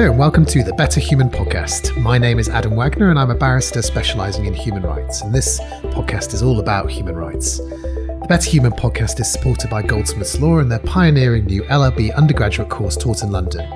[0.00, 1.94] Hello, and welcome to the Better Human podcast.
[2.00, 5.20] My name is Adam Wagner, and I'm a barrister specializing in human rights.
[5.20, 7.58] And this podcast is all about human rights.
[7.58, 12.70] The Better Human podcast is supported by Goldsmiths Law and their pioneering new LLB undergraduate
[12.70, 13.70] course taught in London.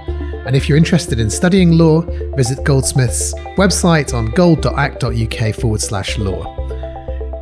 [0.46, 2.00] And if you're interested in studying law,
[2.36, 6.56] visit Goldsmiths' website on gold.ac.uk forward slash law.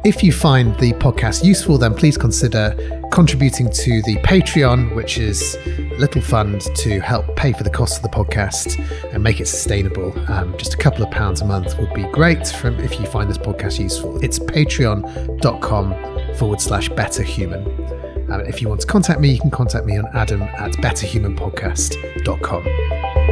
[0.04, 2.74] If you find the podcast useful, then please consider
[3.12, 7.98] contributing to the Patreon, which is a little fund to help pay for the cost
[7.98, 8.78] of the podcast
[9.12, 10.12] and make it sustainable.
[10.30, 13.28] Um, just a couple of pounds a month would be great from if you find
[13.28, 14.18] this podcast useful.
[14.24, 18.30] It's patreon.com forward slash betterhuman.
[18.30, 23.31] Um, if you want to contact me, you can contact me on adam at betterhumanpodcast.com.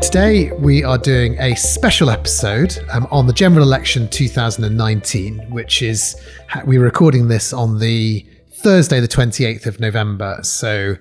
[0.00, 6.16] Today, we are doing a special episode um, on the general election 2019, which is,
[6.64, 10.40] we're recording this on the Thursday, the 28th of November.
[10.42, 10.96] So,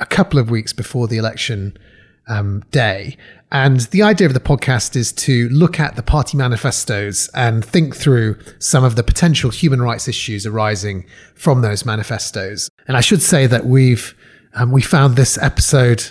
[0.00, 1.76] a couple of weeks before the election
[2.28, 3.16] um, day.
[3.52, 7.94] And the idea of the podcast is to look at the party manifestos and think
[7.94, 12.70] through some of the potential human rights issues arising from those manifestos.
[12.88, 14.14] And I should say that we've
[14.54, 16.10] um, we found this episode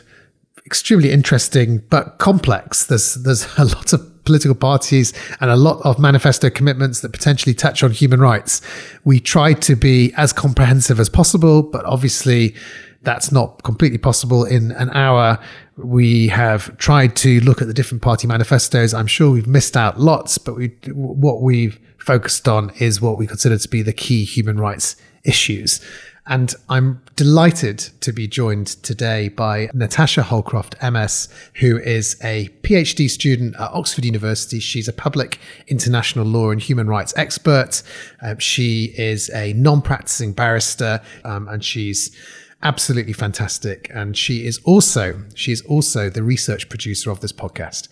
[0.70, 2.86] extremely interesting but complex.
[2.86, 5.12] There's there's a lot of political parties
[5.42, 8.62] and a lot of manifesto commitments that potentially touch on human rights.
[9.04, 12.56] We try to be as comprehensive as possible, but obviously
[13.02, 15.40] that's not completely possible in an hour.
[15.78, 18.94] We have tried to look at the different party manifestos.
[18.94, 23.26] I'm sure we've missed out lots, but we, what we've focused on is what we
[23.26, 25.82] consider to be the key human rights issues.
[26.28, 33.56] And I'm delighted to be joined today by Natasha Holcroft-Emmess, who is a PhD student
[33.56, 34.60] at Oxford University.
[34.60, 37.82] She's a public international law and human rights expert.
[38.22, 42.16] Um, she is a non practicing barrister um, and she's
[42.62, 43.90] absolutely fantastic.
[43.94, 47.88] And she is also, she is also the research producer of this podcast.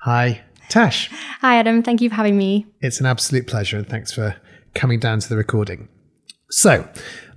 [0.00, 1.10] Hi, Tash.
[1.40, 1.82] Hi, Adam.
[1.82, 2.66] Thank you for having me.
[2.80, 3.76] It's an absolute pleasure.
[3.76, 4.36] And thanks for
[4.74, 5.88] coming down to the recording.
[6.50, 6.88] So,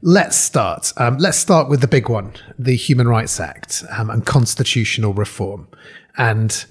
[0.08, 0.94] Let's start.
[0.98, 5.68] Um, let's start with the big one the Human Rights Act um, and constitutional reform.
[6.16, 6.64] And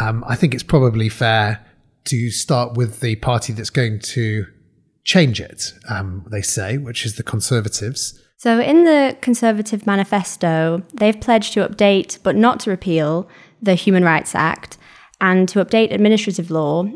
[0.00, 1.62] um, I think it's probably fair
[2.04, 4.46] to start with the party that's going to
[5.04, 8.18] change it, um, they say, which is the Conservatives.
[8.38, 13.28] So, in the Conservative manifesto, they've pledged to update, but not to repeal,
[13.60, 14.78] the Human Rights Act
[15.20, 16.90] and to update administrative law.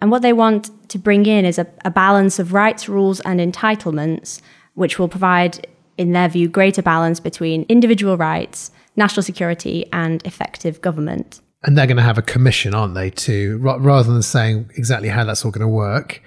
[0.00, 3.38] And what they want to bring in is a, a balance of rights, rules, and
[3.38, 4.40] entitlements
[4.78, 5.66] which will provide,
[5.96, 11.40] in their view, greater balance between individual rights, national security, and effective government.
[11.64, 15.24] And they're going to have a commission, aren't they, to rather than saying exactly how
[15.24, 16.22] that's all going to work,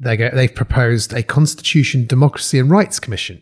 [0.00, 3.40] they go, they've proposed a Constitution, Democracy and Rights Commission.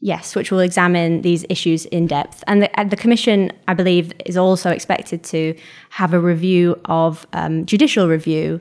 [0.00, 2.42] Yes, which will examine these issues in depth.
[2.46, 5.54] And the, the Commission, I believe, is also expected to
[5.90, 8.60] have a review of um, judicial review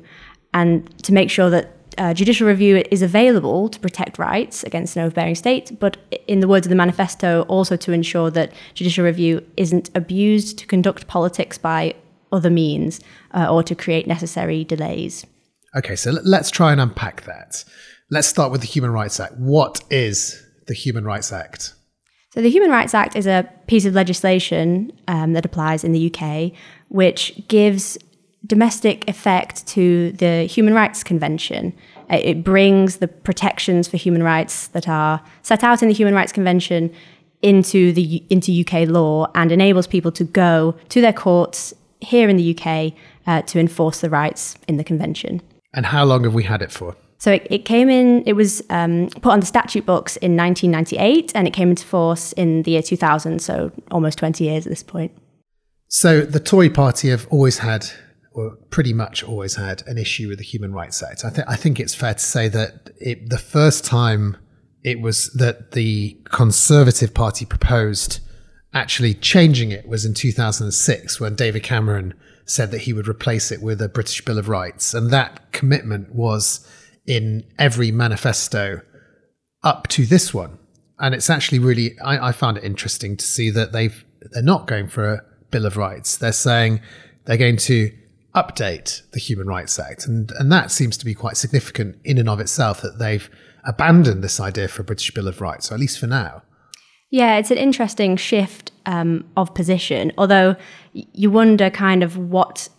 [0.54, 5.04] and to make sure that uh, judicial review is available to protect rights against an
[5.04, 5.98] overbearing state, but
[6.28, 10.68] in the words of the manifesto, also to ensure that judicial review isn't abused to
[10.68, 11.96] conduct politics by
[12.32, 13.00] other means
[13.34, 15.26] uh, or to create necessary delays.
[15.76, 17.64] Okay, so let's try and unpack that.
[18.10, 19.36] Let's start with the Human Rights Act.
[19.38, 21.74] What is the Human Rights Act?
[22.34, 26.14] So, the Human Rights Act is a piece of legislation um, that applies in the
[26.14, 26.52] UK,
[26.90, 27.98] which gives
[28.48, 31.74] domestic effect to the Human Rights Convention.
[32.10, 36.14] Uh, it brings the protections for human rights that are set out in the Human
[36.16, 36.94] Rights Convention
[37.42, 42.38] into the into UK law and enables people to go to their courts here in
[42.38, 42.94] the UK
[43.28, 45.42] uh, to enforce the rights in the convention.
[45.74, 46.96] And how long have we had it for?
[47.20, 51.32] So it, it came in, it was um, put on the statute books in 1998
[51.36, 54.84] and it came into force in the year 2000, so almost 20 years at this
[54.84, 55.12] point.
[55.88, 57.88] So the Tory party have always had
[58.70, 61.24] pretty much always had an issue with the Human Rights Act.
[61.26, 64.38] I, I think it's fair to say that it, the first time
[64.84, 68.20] it was that the Conservative Party proposed
[68.74, 72.14] actually changing it was in 2006 when David Cameron
[72.46, 74.94] said that he would replace it with a British Bill of Rights.
[74.94, 76.66] And that commitment was
[77.06, 78.82] in every manifesto
[79.64, 80.60] up to this one.
[81.00, 84.68] And it's actually really, I, I found it interesting to see that they've, they're not
[84.68, 86.18] going for a Bill of Rights.
[86.18, 86.82] They're saying
[87.26, 87.92] they're going to
[88.38, 90.06] update the Human Rights Act.
[90.06, 93.30] And, and that seems to be quite significant in and of itself that they've
[93.66, 96.44] abandoned this idea for a British Bill of Rights, or at least for now.
[97.10, 100.56] Yeah, it's an interesting shift um, of position, although
[100.94, 102.70] you wonder kind of what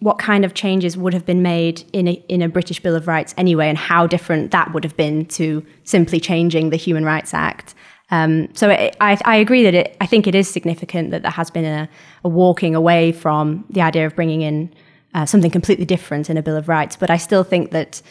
[0.00, 3.08] what kind of changes would have been made in a, in a British Bill of
[3.08, 7.32] Rights anyway, and how different that would have been to simply changing the Human Rights
[7.32, 7.74] Act.
[8.10, 11.30] Um, so it, I, I, agree that it, I think it is significant that there
[11.30, 11.88] has been a,
[12.24, 14.72] a walking away from the idea of bringing in
[15.16, 16.94] uh, something completely different in a Bill of Rights.
[16.94, 18.02] But I still think that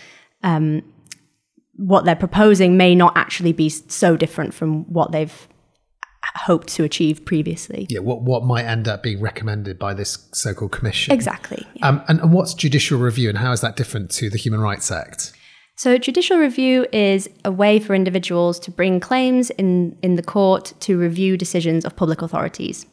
[0.43, 0.81] um,
[1.75, 5.47] what they're proposing may not actually be so different from what they've
[6.35, 7.85] hoped to achieve previously.
[7.89, 11.13] Yeah, what what might end up being recommended by this so-called commission?
[11.13, 11.65] Exactly.
[11.75, 11.89] Yeah.
[11.89, 14.89] Um, and, and what's judicial review, and how is that different to the Human Rights
[14.89, 15.31] Act?
[15.77, 20.73] So, judicial review is a way for individuals to bring claims in, in the court
[20.79, 22.85] to review decisions of public authorities.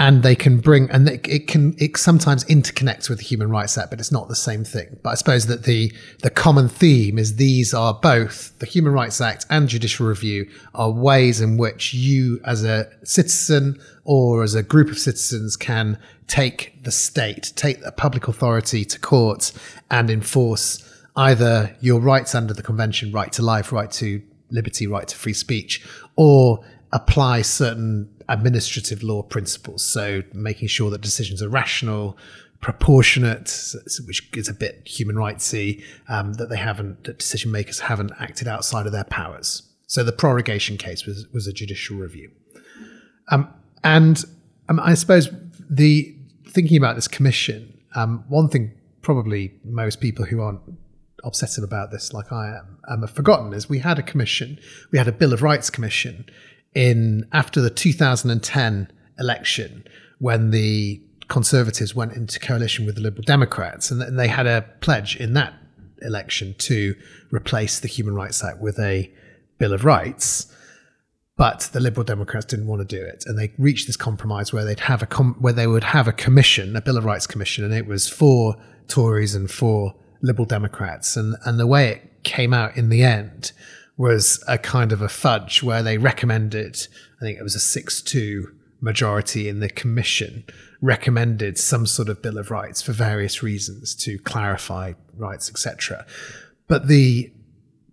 [0.00, 3.90] And they can bring, and it can, it sometimes interconnects with the Human Rights Act,
[3.90, 4.98] but it's not the same thing.
[5.02, 5.92] But I suppose that the,
[6.22, 10.90] the common theme is these are both the Human Rights Act and judicial review are
[10.90, 15.98] ways in which you, as a citizen or as a group of citizens, can
[16.28, 19.52] take the state, take a public authority to court
[19.90, 20.82] and enforce
[21.14, 25.34] either your rights under the convention, right to life, right to liberty, right to free
[25.34, 25.86] speech,
[26.16, 29.84] or apply certain administrative law principles.
[29.84, 32.16] So making sure that decisions are rational,
[32.60, 33.74] proportionate,
[34.06, 38.48] which is a bit human rightsy, um, that they haven't, that decision makers haven't acted
[38.48, 39.62] outside of their powers.
[39.86, 42.30] So the prorogation case was was a judicial review,
[43.32, 44.24] um, and
[44.68, 45.28] um, I suppose
[45.68, 46.14] the
[46.48, 48.72] thinking about this commission, um, one thing
[49.02, 50.60] probably most people who aren't
[51.24, 54.60] obsessive about this like I am, um, have forgotten is we had a commission,
[54.92, 56.24] we had a Bill of Rights commission
[56.74, 59.84] in after the 2010 election
[60.18, 65.14] when the Conservatives went into coalition with the Liberal Democrats, and they had a pledge
[65.14, 65.54] in that
[66.02, 66.96] election to
[67.30, 69.12] replace the Human Rights Act with a
[69.58, 70.52] Bill of Rights.
[71.36, 74.64] But the Liberal Democrats didn't want to do it, and they reached this compromise where
[74.64, 77.64] they'd have a com- where they would have a commission, a Bill of Rights commission,
[77.64, 78.56] and it was for
[78.88, 83.52] Tories and for Liberal Democrats, and and the way it came out in the end
[84.00, 86.88] was a kind of a fudge where they recommended,
[87.20, 88.46] I think it was a six two
[88.80, 90.42] majority in the commission
[90.80, 96.06] recommended some sort of bill of rights for various reasons to clarify rights, etc.
[96.66, 97.30] But the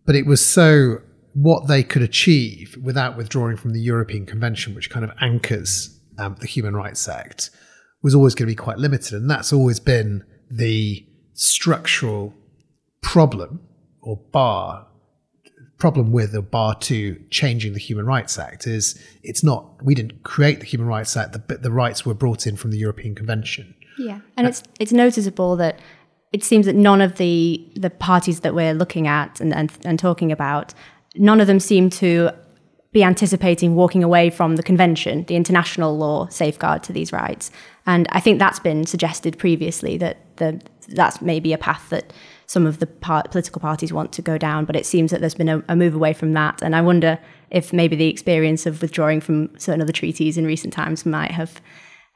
[0.06, 1.00] but it was so
[1.33, 6.38] what they could achieve without withdrawing from the European Convention, which kind of anchors um,
[6.39, 7.50] the Human Rights Act,
[8.01, 12.33] was always going to be quite limited, and that's always been the structural
[13.01, 13.59] problem
[14.01, 14.87] or bar
[15.77, 20.24] problem with or bar to changing the Human Rights Act is it's not we didn't
[20.24, 23.75] create the Human Rights Act the, the rights were brought in from the European Convention
[23.97, 25.79] yeah and uh, it's it's noticeable that
[26.33, 30.00] it seems that none of the the parties that we're looking at and, and, and
[30.00, 30.74] talking about
[31.15, 32.31] none of them seem to
[32.91, 37.51] be anticipating walking away from the convention, the international law safeguard to these rights.
[37.85, 42.12] And I think that's been suggested previously that the, that's maybe a path that
[42.47, 44.65] some of the part, political parties want to go down.
[44.65, 46.61] But it seems that there's been a, a, move away from that.
[46.61, 47.19] And I wonder
[47.51, 51.61] if maybe the experience of withdrawing from certain other treaties in recent times might have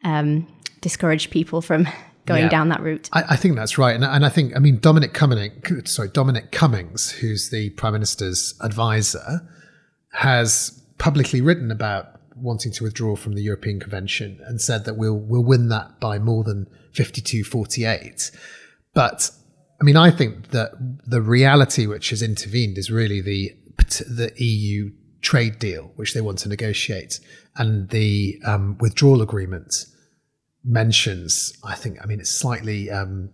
[0.04, 0.48] um,
[0.80, 1.88] discouraged people from
[2.26, 3.10] going yeah, down that route.
[3.14, 6.52] I, I, think that's right, and, and I think I mean Dominic Cummings, sorry Dominic
[6.52, 9.42] Cummings, who's the Prime Minister's advisor,
[10.14, 15.18] has publicly written about wanting to withdraw from the European Convention and said that we'll
[15.18, 18.36] we'll win that by more than 52-48.
[18.94, 19.32] But
[19.82, 20.72] I mean, I think that
[21.06, 23.56] the reality which has intervened is really the
[24.08, 24.92] the EU
[25.22, 27.20] trade deal which they want to negotiate,
[27.56, 29.86] and the um, withdrawal agreement
[30.64, 31.54] mentions.
[31.64, 31.98] I think.
[32.02, 33.32] I mean, it's slightly um,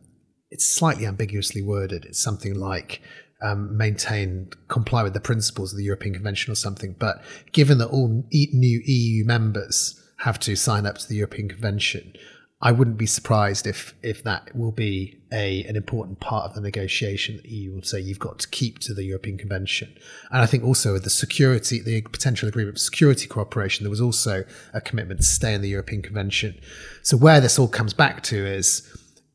[0.49, 2.05] it's slightly ambiguously worded.
[2.05, 3.01] It's something like
[3.41, 6.95] um, maintain, comply with the principles of the European Convention or something.
[6.97, 12.13] But given that all new EU members have to sign up to the European Convention,
[12.59, 16.61] I wouldn't be surprised if if that will be a an important part of the
[16.61, 17.39] negotiation.
[17.43, 19.95] The EU will say you've got to keep to the European Convention,
[20.31, 24.01] and I think also with the security, the potential agreement for security cooperation, there was
[24.01, 26.59] also a commitment to stay in the European Convention.
[27.03, 28.81] So where this all comes back to is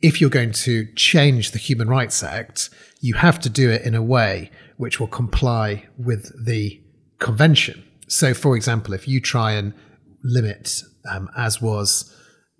[0.00, 3.94] if you're going to change the Human Rights Act, you have to do it in
[3.94, 6.80] a way which will comply with the
[7.20, 7.84] convention.
[8.08, 9.74] So, for example, if you try and
[10.24, 12.12] limit, um, as was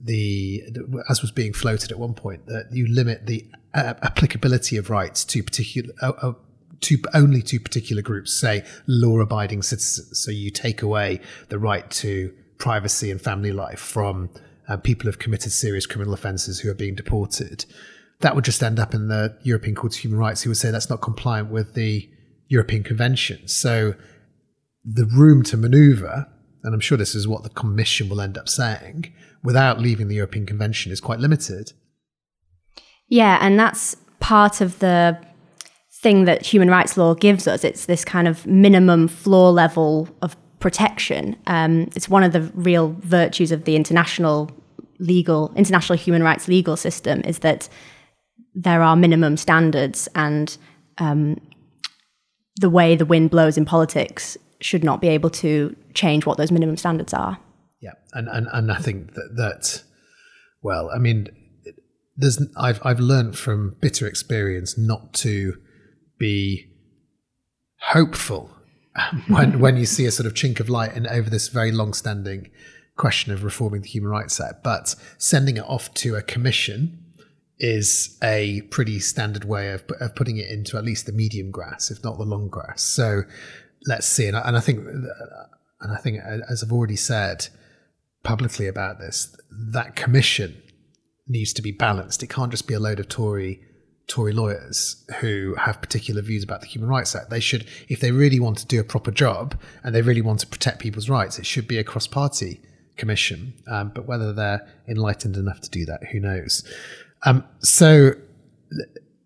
[0.02, 0.62] the
[1.08, 5.24] as was being floated at one point, that you limit the uh, applicability of rights
[5.26, 6.32] to particular uh, uh,
[6.80, 10.18] to only to particular groups, say law-abiding citizens.
[10.18, 14.30] So you take away the right to privacy and family life from
[14.68, 17.64] uh, people who've committed serious criminal offences who are being deported
[18.22, 20.70] that would just end up in the European Court of Human Rights, who would say
[20.70, 22.08] that's not compliant with the
[22.48, 23.46] European Convention.
[23.48, 23.94] So
[24.84, 26.28] the room to maneuver,
[26.62, 30.16] and I'm sure this is what the Commission will end up saying, without leaving the
[30.16, 31.72] European Convention is quite limited.
[33.08, 35.18] Yeah, and that's part of the
[36.02, 37.64] thing that human rights law gives us.
[37.64, 41.36] It's this kind of minimum floor level of protection.
[41.46, 44.50] Um, it's one of the real virtues of the international
[44.98, 47.68] legal, international human rights legal system is that
[48.54, 50.56] there are minimum standards and
[50.98, 51.40] um,
[52.56, 56.50] the way the wind blows in politics should not be able to change what those
[56.50, 57.38] minimum standards are.
[57.80, 59.82] Yeah, and and, and I think that, that
[60.62, 61.28] well, I mean,
[62.16, 65.54] there's I've I've learned from bitter experience not to
[66.18, 66.68] be
[67.80, 68.50] hopeful
[69.28, 72.50] when when you see a sort of chink of light and over this very long-standing
[72.96, 76.98] question of reforming the Human Rights Act, but sending it off to a commission
[77.58, 81.90] is a pretty standard way of, of putting it into at least the medium grass,
[81.90, 82.82] if not the long grass.
[82.82, 83.22] So
[83.86, 84.26] let's see.
[84.26, 84.84] And I, and I think,
[85.82, 87.48] and I think, as I've already said
[88.22, 90.62] publicly about this, that commission
[91.28, 92.22] needs to be balanced.
[92.22, 93.60] It can't just be a load of Tory
[94.08, 97.30] Tory lawyers who have particular views about the Human Rights Act.
[97.30, 100.40] They should, if they really want to do a proper job and they really want
[100.40, 102.60] to protect people's rights, it should be a cross party
[102.96, 103.54] commission.
[103.68, 106.64] Um, but whether they're enlightened enough to do that, who knows?
[107.24, 108.12] Um, so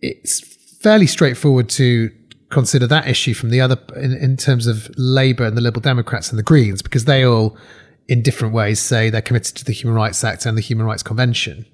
[0.03, 0.41] it's
[0.81, 2.11] fairly straightforward to
[2.51, 6.31] consider that issue from the other in, in terms of Labour and the Liberal Democrats
[6.31, 7.57] and the Greens because they all,
[8.09, 11.03] in different ways, say they're committed to the Human Rights Act and the Human Rights
[11.03, 11.67] Convention.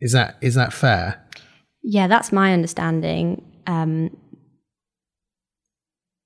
[0.00, 1.22] Is that is that fair?
[1.82, 3.44] Yeah, that's my understanding.
[3.66, 4.16] Um,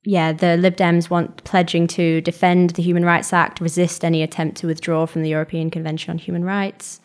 [0.05, 4.57] yeah, the Lib Dems want pledging to defend the Human Rights Act, resist any attempt
[4.59, 7.01] to withdraw from the European Convention on Human Rights.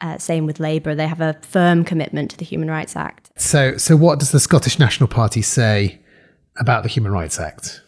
[0.00, 3.30] Uh, same with Labour; they have a firm commitment to the Human Rights Act.
[3.36, 6.01] So, so what does the Scottish National Party say
[6.58, 7.82] about the Human Rights Act?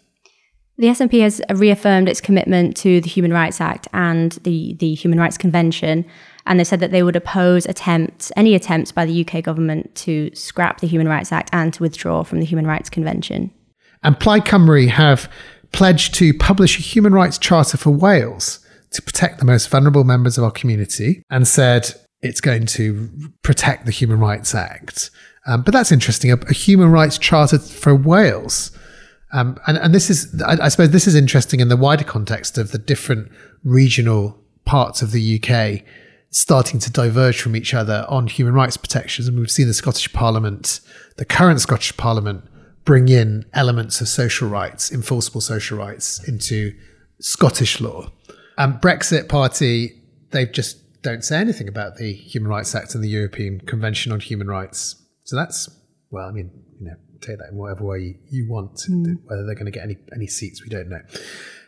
[0.76, 5.20] The SNP has reaffirmed its commitment to the Human Rights Act and the, the Human
[5.20, 6.04] Rights Convention,
[6.46, 10.34] and they said that they would oppose attempts, any attempts by the UK government to
[10.34, 13.52] scrap the Human Rights Act and to withdraw from the Human Rights Convention.
[14.02, 15.30] And Plaid Cymru have
[15.72, 18.60] pledged to publish a human rights charter for Wales
[18.92, 21.92] to protect the most vulnerable members of our community and said
[22.22, 23.10] it's going to
[23.42, 25.10] protect the Human Rights Act.
[25.46, 26.32] Um, but that's interesting.
[26.32, 28.70] A, a, human rights charter for Wales.
[29.32, 32.56] Um, and, and this is, I, I, suppose, this is interesting in the wider context
[32.56, 33.30] of the different
[33.62, 35.82] regional parts of the UK
[36.30, 39.28] starting to diverge from each other on human rights protections.
[39.28, 40.80] And we've seen the Scottish Parliament,
[41.16, 42.44] the current Scottish Parliament,
[42.84, 46.74] bring in elements of social rights, enforceable social rights, into
[47.20, 48.10] Scottish law.
[48.58, 53.08] And Brexit Party, they've just don't say anything about the Human Rights Act and the
[53.08, 54.96] European Convention on Human Rights.
[55.24, 55.68] So that's,
[56.10, 58.76] well, I mean, you know, take that in whatever way you want.
[58.88, 59.16] Mm.
[59.24, 61.00] Whether they're going to get any, any seats, we don't know.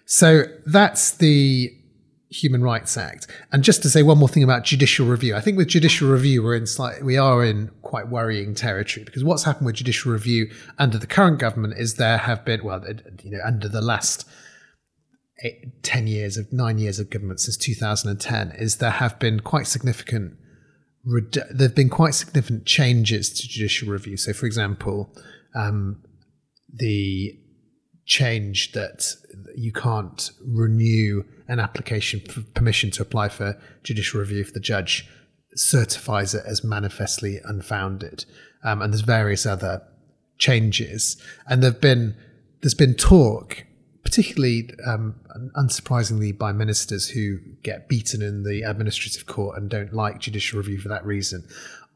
[0.04, 1.70] So that's the
[2.30, 3.26] Human Rights Act.
[3.52, 6.42] And just to say one more thing about judicial review, I think with judicial review,
[6.42, 10.50] we're in slight, we are in quite worrying territory because what's happened with judicial review
[10.78, 12.84] under the current government is there have been, well,
[13.22, 14.28] you know, under the last
[15.42, 19.66] eight, 10 years of nine years of government since 2010 is there have been quite
[19.66, 20.36] significant
[21.06, 24.16] there have been quite significant changes to judicial review.
[24.16, 25.08] So, for example,
[25.54, 26.02] um,
[26.72, 27.38] the
[28.06, 29.14] change that
[29.56, 35.08] you can't renew an application for permission to apply for judicial review if the judge
[35.54, 38.25] certifies it as manifestly unfounded.
[38.64, 39.82] Um, and there's various other
[40.38, 41.16] changes.
[41.48, 42.16] And there've been
[42.62, 43.64] there's been talk
[44.06, 45.16] particularly um,
[45.56, 50.78] unsurprisingly by ministers who get beaten in the administrative court and don't like judicial review
[50.78, 51.44] for that reason,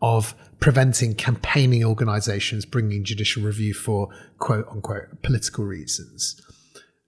[0.02, 4.08] of preventing campaigning organisations bringing judicial review for
[4.40, 6.34] quote unquote political reasons.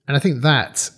[0.07, 0.89] And I think that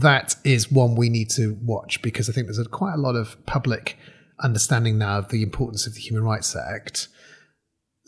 [0.00, 3.16] that is one we need to watch because I think there's a, quite a lot
[3.16, 3.98] of public
[4.38, 7.08] understanding now of the importance of the Human Rights Act,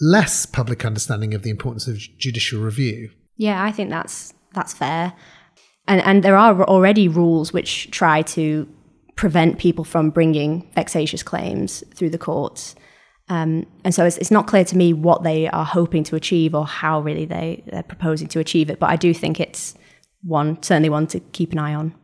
[0.00, 3.10] less public understanding of the importance of judicial review.
[3.36, 5.12] Yeah, I think that's that's fair.
[5.87, 8.68] And and there are already rules which try to
[9.16, 12.75] prevent people from bringing vexatious claims through the courts.
[13.28, 16.54] Um, and so it's, it's not clear to me what they are hoping to achieve
[16.54, 18.78] or how really they, they're proposing to achieve it.
[18.78, 19.75] But I do think it's
[20.23, 21.94] one, certainly one to keep an eye on.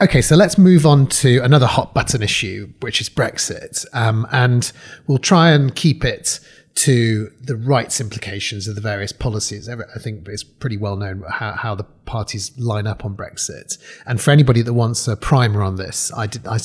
[0.00, 3.84] Okay, so let's move on to another hot button issue, which is Brexit.
[3.92, 4.70] Um, and
[5.08, 6.38] we'll try and keep it
[6.78, 9.68] to the rights implications of the various policies.
[9.68, 13.78] I think it's pretty well known how, how, the parties line up on Brexit.
[14.06, 16.58] And for anybody that wants a primer on this, I did I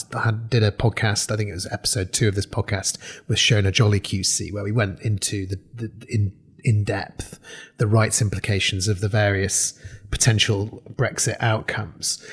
[0.49, 1.31] did a podcast.
[1.31, 4.71] I think it was episode two of this podcast with Schona Jolly QC, where we
[4.71, 6.31] went into the, the in
[6.63, 7.39] in depth
[7.79, 9.73] the rights implications of the various
[10.11, 12.23] potential Brexit outcomes.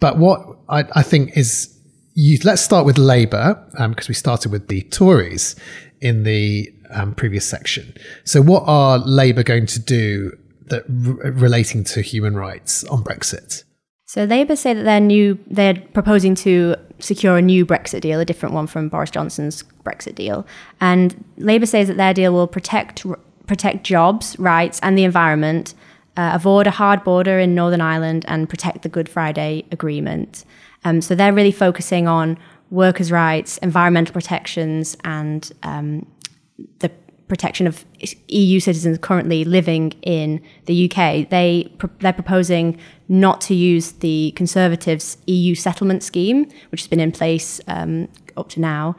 [0.00, 0.40] But what
[0.70, 1.78] I, I think is
[2.14, 5.54] you, let's start with Labour because um, we started with the Tories
[6.00, 7.94] in the um, previous section.
[8.24, 13.64] So, what are Labour going to do that relating to human rights on Brexit?
[14.06, 15.38] So Labour say that they're new.
[15.48, 20.14] They're proposing to secure a new Brexit deal, a different one from Boris Johnson's Brexit
[20.14, 20.46] deal.
[20.80, 23.04] And Labour says that their deal will protect
[23.46, 25.74] protect jobs, rights, and the environment,
[26.16, 30.44] uh, avoid a hard border in Northern Ireland, and protect the Good Friday Agreement.
[30.84, 32.38] Um, so they're really focusing on
[32.70, 36.06] workers' rights, environmental protections, and um,
[36.78, 36.90] the
[37.28, 37.84] protection of
[38.28, 41.28] EU citizens currently living in the UK.
[41.28, 47.12] They they're proposing not to use the Conservatives' EU settlement scheme, which has been in
[47.12, 48.96] place um, up to now,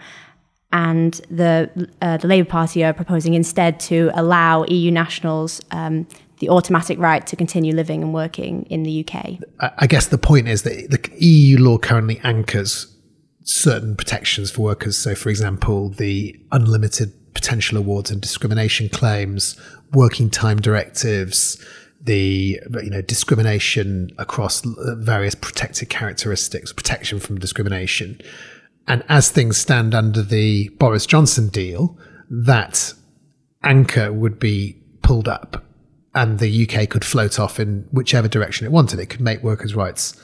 [0.71, 5.61] and the uh, the Labour Party are proposing instead to allow EU nationals.
[5.71, 6.07] Um,
[6.39, 9.39] the automatic right to continue living and working in the UK.
[9.79, 12.95] I guess the point is that the EU law currently anchors
[13.43, 14.97] certain protections for workers.
[14.97, 19.55] So, for example, the unlimited potential awards and discrimination claims,
[19.93, 21.63] working time directives,
[22.01, 28.19] the you know discrimination across various protected characteristics, protection from discrimination.
[28.87, 31.95] And as things stand under the Boris Johnson deal,
[32.27, 32.93] that
[33.63, 35.63] anchor would be pulled up
[36.15, 38.99] and the UK could float off in whichever direction it wanted.
[38.99, 40.19] It could make workers' rights,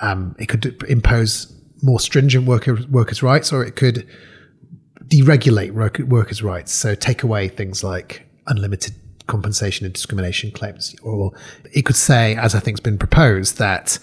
[0.00, 1.52] um, it could impose
[1.82, 4.06] more stringent worker, workers' rights, or it could
[5.08, 5.72] deregulate
[6.06, 8.94] workers' rights, so take away things like unlimited
[9.26, 10.94] compensation and discrimination claims.
[11.02, 11.32] Or
[11.72, 13.98] it could say, as I think has been proposed, that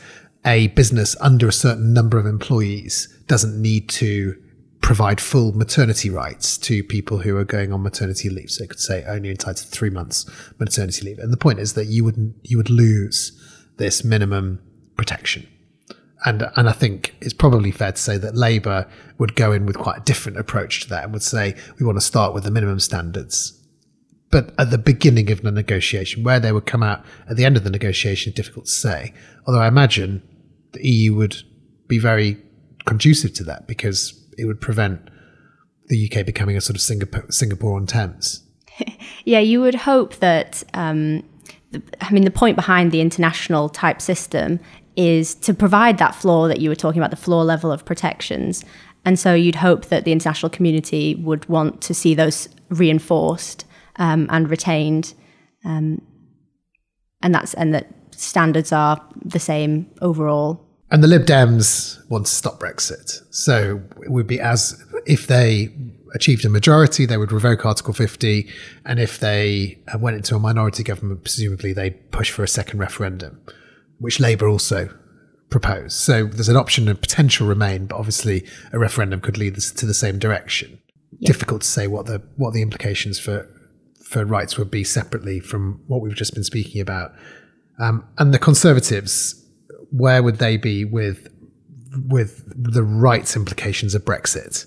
[0.46, 4.36] a business under a certain number of employees doesn't need to
[4.82, 8.50] provide full maternity rights to people who are going on maternity leave.
[8.50, 10.26] So it could say only entitled to three months
[10.58, 11.20] maternity leave.
[11.20, 13.32] And the point is that you would you would lose
[13.78, 14.60] this minimum
[14.98, 15.48] protection
[16.26, 18.88] and and I think it's probably fair to say that Labour
[19.18, 21.98] would go in with quite a different approach to that and would say we want
[21.98, 23.58] to start with the minimum standards.
[24.30, 27.58] But at the beginning of the negotiation, where they would come out at the end
[27.58, 29.14] of the negotiation, is difficult to say.
[29.46, 30.24] Although I imagine
[30.72, 31.36] the EU would
[31.88, 32.38] be very
[32.86, 35.02] conducive to that because it would prevent
[35.88, 38.44] the UK becoming a sort of Singapore, Singapore on Thames.
[39.26, 40.64] yeah, you would hope that.
[40.74, 41.24] Um,
[42.02, 44.60] I mean, the point behind the international type system
[44.96, 48.64] is to provide that floor that you were talking about, the floor level of protections.
[49.06, 53.66] And so you'd hope that the international community would want to see those reinforced
[53.98, 55.14] um, and retained,
[55.66, 56.02] um,
[57.22, 60.66] and that's and that standards are the same overall.
[60.92, 65.74] And the Lib Dems want to stop Brexit, so it would be as if they
[66.14, 68.48] achieved a majority, they would revoke Article 50,
[68.86, 73.40] and if they went into a minority government, presumably they'd push for a second referendum
[74.02, 74.90] which Labour also
[75.50, 75.94] proposed.
[75.94, 79.86] So there's an option of potential Remain, but obviously a referendum could lead us to
[79.86, 80.80] the same direction.
[81.22, 83.48] Difficult to say what the what the implications for
[84.04, 87.12] for rights would be separately from what we've just been speaking about.
[87.80, 89.36] Um, and the Conservatives,
[89.92, 91.28] where would they be with
[92.08, 94.66] with the rights implications of Brexit?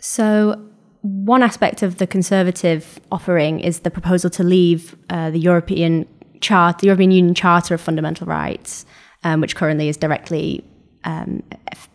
[0.00, 6.06] So one aspect of the Conservative offering is the proposal to leave uh, the European
[6.44, 8.86] chart, the European Union Charter of Fundamental Rights,
[9.24, 10.64] um, which currently is directly
[11.04, 11.42] um,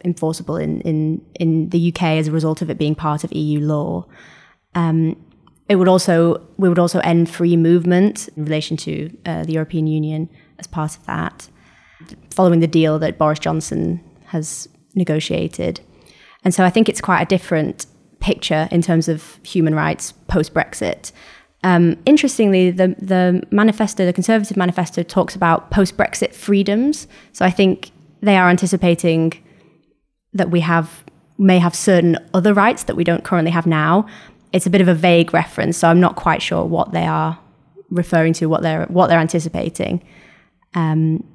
[0.04, 3.60] enforceable in, in, in the UK as a result of it being part of EU
[3.60, 4.06] law.
[4.76, 5.16] Um,
[5.68, 9.86] it would also we would also end free movement in relation to uh, the European
[9.86, 11.48] Union as part of that,
[12.32, 15.80] following the deal that Boris Johnson has negotiated.
[16.44, 17.86] And so I think it's quite a different
[18.20, 21.12] picture in terms of human rights post Brexit.
[21.64, 27.08] Um, interestingly, the the manifesto, the Conservative manifesto, talks about post Brexit freedoms.
[27.34, 27.92] So I think
[28.22, 29.34] they are anticipating
[30.34, 31.04] that we have
[31.38, 34.06] may have certain other rights that we don't currently have now.
[34.52, 37.40] It's a bit of a vague reference, so I'm not quite sure what they are
[37.90, 40.04] referring to, what they're what they're anticipating.
[40.74, 41.26] Um,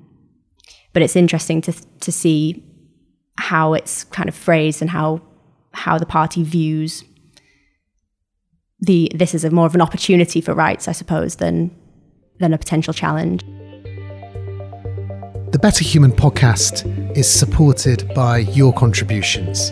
[0.93, 2.65] but it's interesting to to see
[3.37, 5.21] how it's kind of phrased and how
[5.73, 7.05] how the party views
[8.85, 11.71] the this is a more of an opportunity for rights, I suppose, than
[12.39, 13.43] than a potential challenge.
[15.53, 19.71] The Better Human podcast is supported by your contributions.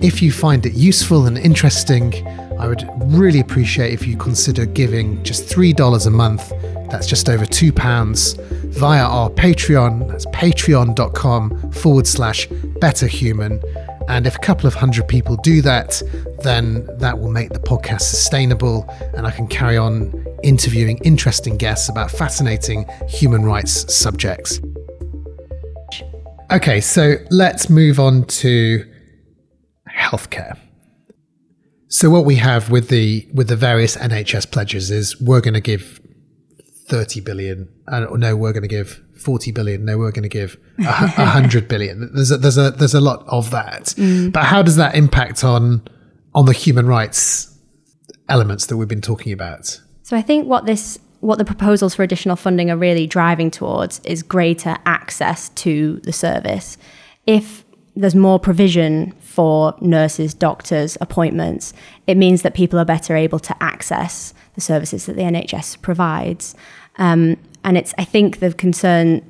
[0.00, 2.26] If you find it useful and interesting,
[2.58, 6.50] I would really appreciate if you consider giving just $3 a month,
[6.90, 13.62] that's just over £2, via our Patreon, that's patreon.com forward slash betterhuman.
[14.08, 16.02] And if a couple of hundred people do that,
[16.42, 21.88] then that will make the podcast sustainable and I can carry on interviewing interesting guests
[21.88, 24.60] about fascinating human rights subjects.
[26.50, 28.84] Okay, so let's move on to
[29.88, 30.58] healthcare.
[31.88, 35.60] So what we have with the with the various NHS pledges is we're going to
[35.60, 36.00] give
[36.88, 39.84] 30 billion uh, no we're going to give 40 billion.
[39.84, 42.10] No, we're going to give a, a hundred billion.
[42.14, 43.94] There's a, there's a, there's a lot of that.
[44.32, 45.86] But how does that impact on,
[46.34, 47.58] on the human rights
[48.28, 49.80] elements that we've been talking about?
[50.02, 54.00] So I think what this what the proposals for additional funding are really driving towards
[54.04, 56.78] is greater access to the service.
[57.26, 57.64] If
[57.94, 61.74] there's more provision for nurses, doctors, appointments,
[62.06, 66.54] it means that people are better able to access the services that the NHS provides.
[66.96, 69.22] Um, and it's, I think, the concern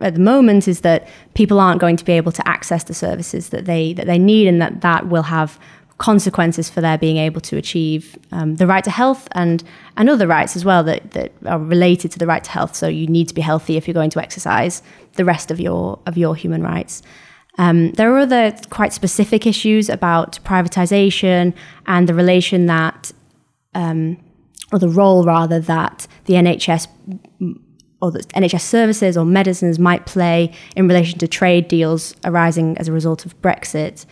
[0.00, 3.48] at the moment is that people aren't going to be able to access the services
[3.48, 5.58] that they that they need, and that that will have
[5.98, 9.62] consequences for their being able to achieve um, the right to health and
[9.96, 12.74] and other rights as well that, that are related to the right to health.
[12.74, 14.82] So you need to be healthy if you're going to exercise
[15.14, 17.02] the rest of your of your human rights.
[17.56, 21.54] Um, there are other quite specific issues about privatization
[21.86, 23.12] and the relation that,
[23.74, 24.18] um,
[24.72, 26.88] or the role rather, that the NHS
[28.02, 32.88] or the NHS services or medicines might play in relation to trade deals arising as
[32.88, 34.04] a result of Brexit.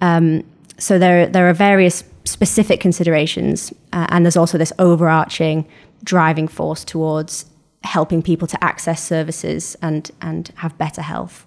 [0.00, 0.42] Um,
[0.78, 5.66] so there, there are various specific considerations, uh, and there's also this overarching
[6.02, 7.46] driving force towards
[7.82, 11.46] helping people to access services and, and have better health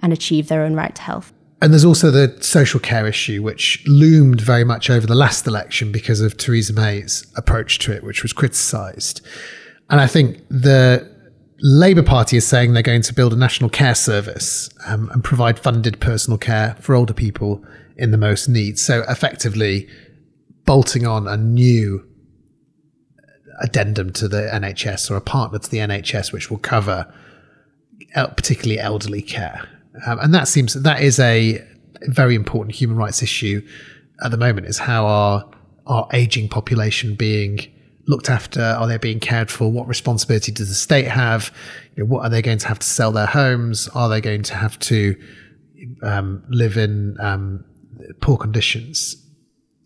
[0.00, 1.32] and achieve their own right to health.
[1.60, 5.90] And there's also the social care issue, which loomed very much over the last election
[5.90, 9.26] because of Theresa May's approach to it, which was criticised.
[9.90, 11.10] And I think the
[11.60, 15.58] Labour Party is saying they're going to build a national care service um, and provide
[15.58, 17.64] funded personal care for older people
[17.98, 18.78] in the most need.
[18.78, 19.88] So effectively,
[20.64, 22.04] bolting on a new
[23.60, 27.12] addendum to the NHS or a partner to the NHS, which will cover
[28.14, 29.68] particularly elderly care.
[30.06, 31.64] Um, and that seems that is a
[32.02, 33.66] very important human rights issue
[34.22, 34.66] at the moment.
[34.66, 35.50] Is how our
[35.86, 37.58] our aging population being
[38.06, 38.62] looked after?
[38.62, 39.70] Are they being cared for?
[39.70, 41.52] What responsibility does the state have?
[41.96, 43.88] You know, what are they going to have to sell their homes?
[43.88, 45.16] Are they going to have to
[46.02, 47.64] um, live in um,
[48.20, 49.16] poor conditions?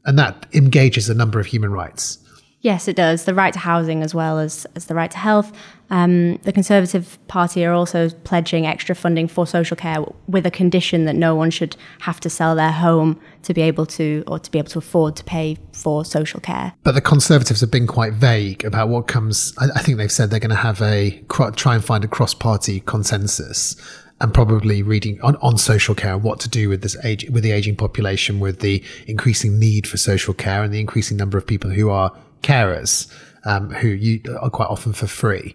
[0.05, 2.19] And that engages a number of human rights.
[2.63, 3.25] Yes, it does.
[3.25, 5.53] The right to housing as well as, as the right to health.
[5.91, 11.05] Um, the Conservative Party are also pledging extra funding for social care with a condition
[11.07, 14.51] that no one should have to sell their home to be able to or to
[14.51, 16.73] be able to afford to pay for social care.
[16.85, 19.53] But the Conservatives have been quite vague about what comes.
[19.59, 21.21] I, I think they've said they're going to have a
[21.57, 23.75] try and find a cross-party consensus
[24.23, 27.51] and probably reading on, on social care what to do with this age with the
[27.51, 31.71] aging population with the increasing need for social care and the increasing number of people
[31.71, 33.13] who are carers
[33.45, 35.55] um, who you are quite often for free.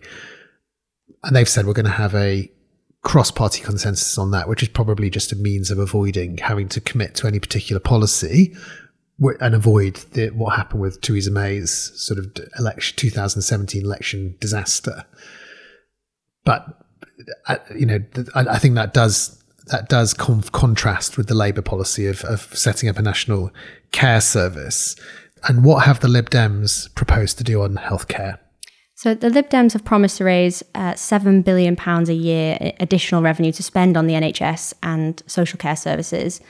[1.24, 2.52] And they've said we're going to have a
[3.04, 6.82] cross party consensus on that, which is probably just a means of avoiding having to
[6.82, 8.56] commit to any particular policy
[9.40, 15.06] and avoid the, what happened with Theresa May's sort of election 2017 election disaster.
[16.44, 16.87] But
[17.48, 18.00] uh, you know,
[18.36, 22.98] I, think that does that does contrast with the Labour policy of, of setting up
[22.98, 23.52] a national
[23.92, 24.96] care service.
[25.48, 28.40] And what have the Lib Dems proposed to do on healthcare?
[28.96, 33.22] So the Lib Dems have promised to raise uh, seven billion pounds a year additional
[33.22, 36.42] revenue to spend on the NHS and social care services.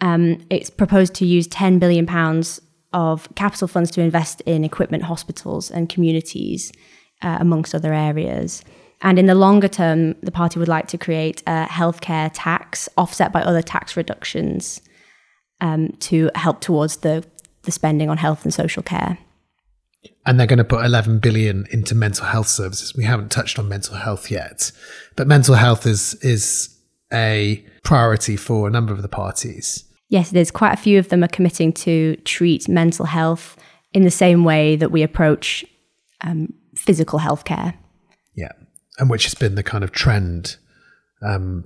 [0.00, 2.60] Um, it's proposed to use ten billion pounds
[2.92, 6.72] of capital funds to invest in equipment, hospitals, and communities,
[7.22, 8.62] uh, amongst other areas.
[9.04, 13.32] And in the longer term, the party would like to create a healthcare tax offset
[13.32, 14.80] by other tax reductions
[15.60, 17.24] um, to help towards the
[17.62, 19.16] the spending on health and social care.
[20.26, 22.94] And they're going to put 11 billion into mental health services.
[22.94, 24.70] We haven't touched on mental health yet,
[25.16, 26.74] but mental health is is
[27.12, 29.84] a priority for a number of the parties.
[30.08, 30.50] Yes, it is.
[30.50, 33.56] Quite a few of them are committing to treat mental health
[33.92, 35.64] in the same way that we approach
[36.22, 37.74] um, physical health care.
[37.74, 37.83] Yeah,
[38.98, 40.56] and which has been the kind of trend
[41.22, 41.64] um,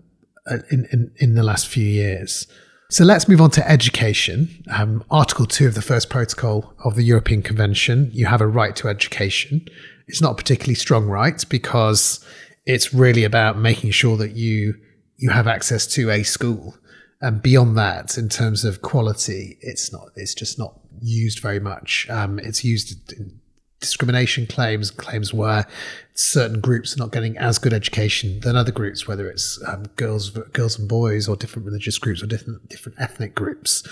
[0.71, 2.47] in, in in the last few years.
[2.91, 4.64] So let's move on to education.
[4.75, 8.75] Um, Article 2 of the first protocol of the European Convention, you have a right
[8.77, 9.67] to education.
[10.07, 12.25] It's not a particularly strong right because
[12.64, 14.75] it's really about making sure that you
[15.19, 16.77] you have access to a school.
[17.21, 20.09] And beyond that, in terms of quality, it's not.
[20.14, 22.07] It's just not used very much.
[22.09, 23.41] Um, it's used in
[23.81, 25.67] discrimination claims, claims where
[26.14, 30.31] certain groups are not getting as good education than other groups, whether it's um, girls,
[30.31, 33.83] girls and boys, or different religious groups, or different different ethnic groups.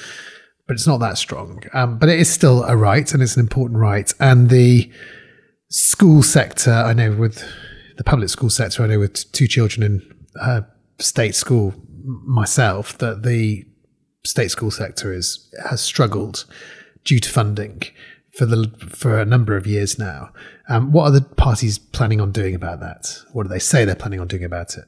[0.67, 1.63] But it's not that strong.
[1.73, 4.13] Um, but it is still a right, and it's an important right.
[4.19, 4.91] And the
[5.69, 7.45] school sector, I know with
[7.97, 10.63] the public school sector, I know with two children in uh,
[10.99, 13.65] state school myself, that the
[14.25, 16.45] state school sector is has struggled
[17.05, 17.83] due to funding
[18.37, 20.31] for the for a number of years now.
[20.69, 23.19] Um, what are the parties planning on doing about that?
[23.33, 24.85] What do they say they're planning on doing about it?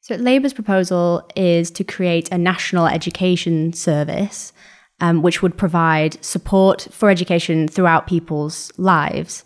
[0.00, 4.52] So, Labour's proposal is to create a national education service,
[5.00, 9.44] um, which would provide support for education throughout people's lives.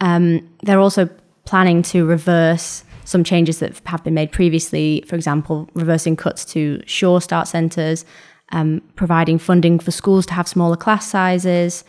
[0.00, 1.08] Um, they're also
[1.44, 6.82] planning to reverse some changes that have been made previously, for example, reversing cuts to
[6.86, 8.04] Sure Start centres,
[8.52, 11.84] um, providing funding for schools to have smaller class sizes,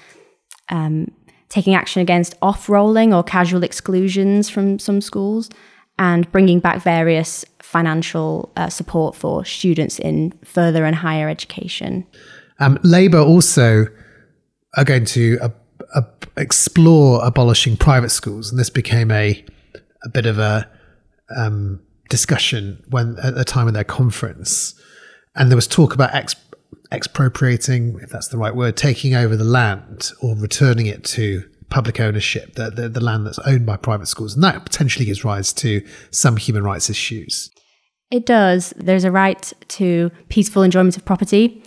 [0.70, 1.12] um,
[1.50, 5.50] taking action against off rolling or casual exclusions from some schools,
[5.98, 12.06] and bringing back various financial uh, support for students in further and higher education.
[12.60, 13.88] Um, Labour also
[14.78, 15.50] are going to uh,
[15.96, 16.02] uh,
[16.38, 19.44] explore abolishing private schools, and this became a
[20.04, 20.70] a bit of a
[21.36, 24.80] um, discussion when at the time of their conference,
[25.36, 26.36] and there was talk about ex-
[26.92, 32.00] expropriating, if that's the right word, taking over the land or returning it to public
[32.00, 35.54] ownership, the, the, the land that's owned by private schools, and that potentially gives rise
[35.54, 37.52] to some human rights issues.
[38.12, 38.74] It does.
[38.76, 41.64] There's a right to peaceful enjoyment of property.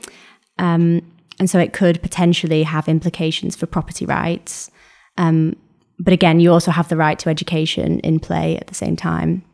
[0.59, 1.03] Um,
[1.39, 4.71] and so it could potentially have implications for property rights.
[5.19, 5.57] Um,
[5.99, 9.45] but again, you also have the right to education in play at the same time.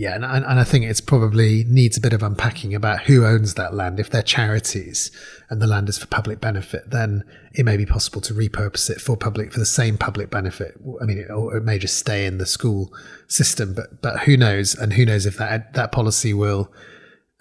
[0.00, 3.52] Yeah, and, and I think it's probably needs a bit of unpacking about who owns
[3.52, 4.00] that land.
[4.00, 5.10] If they're charities
[5.50, 8.98] and the land is for public benefit, then it may be possible to repurpose it
[8.98, 10.80] for public for the same public benefit.
[11.02, 12.94] I mean, it, or it may just stay in the school
[13.28, 14.74] system, but but who knows?
[14.74, 16.72] And who knows if that that policy will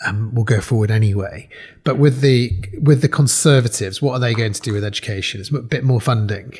[0.05, 1.47] um, will go forward anyway.
[1.85, 5.39] But with the with the Conservatives, what are they going to do with education?
[5.39, 6.55] It's a bit more funding.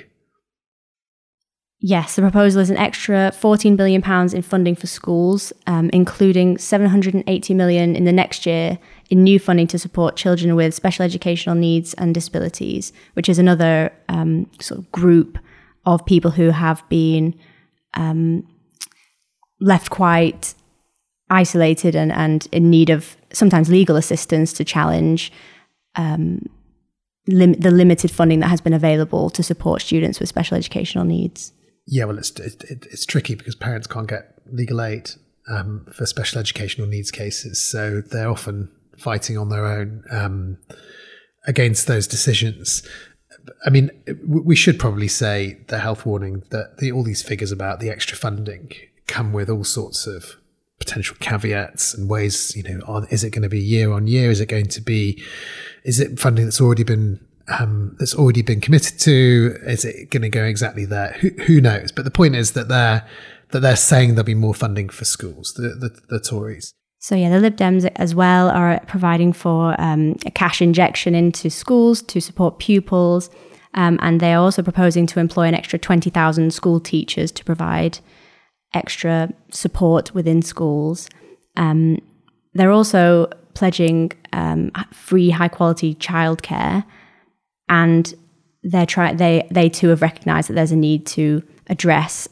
[1.81, 6.57] Yes, the proposal is an extra 14 billion pounds in funding for schools, um, including
[6.57, 8.77] £780 million in the next year
[9.09, 13.93] in new funding to support children with special educational needs and disabilities, which is another
[14.09, 15.37] um, sort of group
[15.85, 17.33] of people who have been
[17.93, 18.45] um,
[19.61, 20.55] left quite
[21.29, 25.31] isolated and, and in need of sometimes legal assistance to challenge
[25.95, 26.45] um,
[27.27, 31.53] lim- the limited funding that has been available to support students with special educational needs.
[31.91, 35.09] Yeah, well, it's it, it's tricky because parents can't get legal aid
[35.49, 40.57] um, for special educational needs cases, so they're often fighting on their own um,
[41.47, 42.87] against those decisions.
[43.65, 43.89] I mean,
[44.27, 48.15] we should probably say the health warning that the, all these figures about the extra
[48.15, 48.71] funding
[49.07, 50.35] come with all sorts of
[50.77, 52.55] potential caveats and ways.
[52.55, 54.29] You know, on, is it going to be year on year?
[54.29, 55.23] Is it going to be?
[55.83, 59.57] Is it funding that's already been um, that's already been committed to?
[59.63, 61.15] Is it going to go exactly there?
[61.19, 61.91] Who, who, knows?
[61.91, 63.07] But the point is that they're
[63.51, 65.53] that they're saying there'll be more funding for schools.
[65.53, 66.73] The the, the Tories.
[66.99, 71.49] So yeah, the Lib Dems as well are providing for um, a cash injection into
[71.49, 73.29] schools to support pupils,
[73.73, 77.45] um, and they are also proposing to employ an extra twenty thousand school teachers to
[77.45, 77.99] provide
[78.73, 81.09] extra support within schools.
[81.57, 81.99] Um,
[82.53, 86.83] they're also pledging um, free, high quality childcare
[87.69, 88.13] and
[88.63, 92.27] they're try they they too have recognised that there's a need to address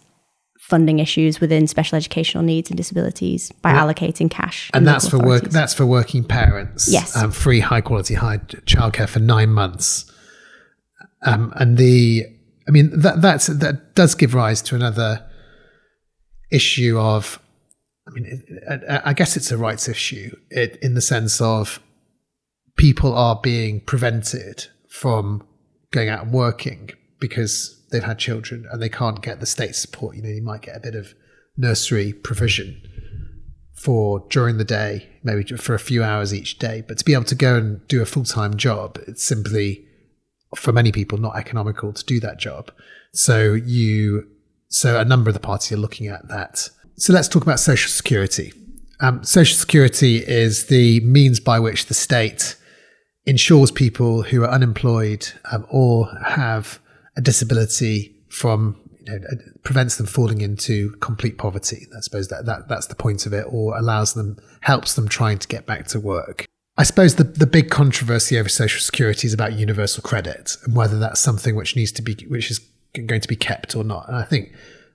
[0.59, 3.81] funding issues within special educational needs and disabilities by yeah.
[3.81, 4.69] allocating cash.
[4.73, 5.43] And that's for work.
[5.43, 6.91] That's for working parents.
[6.91, 10.11] Yes, um, free high quality high childcare for nine months.
[11.25, 12.25] Um, and the,
[12.67, 15.25] I mean that that's that does give rise to another
[16.51, 17.39] issue of,
[18.07, 18.43] I mean,
[19.05, 21.81] I guess it's a rights issue in the sense of
[22.75, 24.67] people are being prevented
[24.99, 25.45] from
[25.91, 30.15] going out and working because they've had children and they can't get the state support.
[30.15, 31.13] You know, you might get a bit of
[31.55, 32.81] nursery provision
[33.73, 36.83] for during the day, maybe for a few hours each day.
[36.87, 39.85] But to be able to go and do a full time job, it's simply
[40.55, 42.71] for many people not economical to do that job.
[43.13, 44.27] So you,
[44.69, 46.69] so a number of the parties are looking at that.
[46.95, 48.51] So let's talk about social security.
[48.99, 52.55] Um, social security is the means by which the state
[53.27, 56.79] insures people who are unemployed um, or have
[57.17, 59.27] a disability from you know,
[59.63, 61.87] prevents them falling into complete poverty.
[61.95, 65.37] I suppose that, that that's the point of it, or allows them helps them trying
[65.39, 66.45] to get back to work.
[66.77, 70.99] I suppose the, the big controversy over social security is about universal credit and whether
[70.99, 72.59] that's something which needs to be which is
[72.93, 74.07] going to be kept or not.
[74.07, 74.53] And I think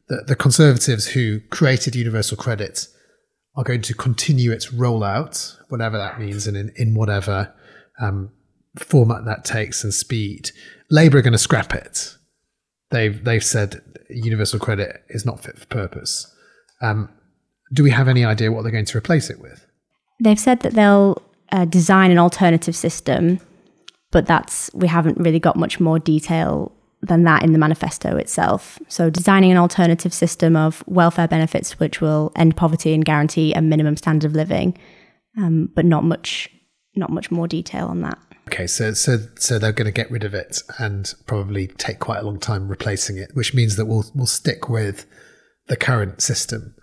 [0.09, 2.87] that the conservatives who created universal credit
[3.57, 7.53] are going to continue its rollout, whatever that means, and in, in whatever
[8.03, 8.31] um,
[8.79, 10.51] format that takes and speed.
[10.91, 12.17] Labour are going to scrap it.
[12.91, 16.35] They've they've said universal credit is not fit for purpose.
[16.83, 17.09] Um,
[17.73, 19.67] do we have any idea what they're going to replace it with?
[20.21, 23.41] They've said that they'll uh, design an alternative system,
[24.11, 28.79] but that's we haven't really got much more detail than that in the manifesto itself.
[28.89, 33.61] So, designing an alternative system of welfare benefits which will end poverty and guarantee a
[33.61, 34.79] minimum standard of living,
[35.37, 36.49] um, but not much,
[36.95, 38.19] not much more detail on that.
[38.49, 42.19] Okay, so so so they're going to get rid of it and probably take quite
[42.19, 45.07] a long time replacing it, which means that we'll we'll stick with
[45.69, 46.75] the current system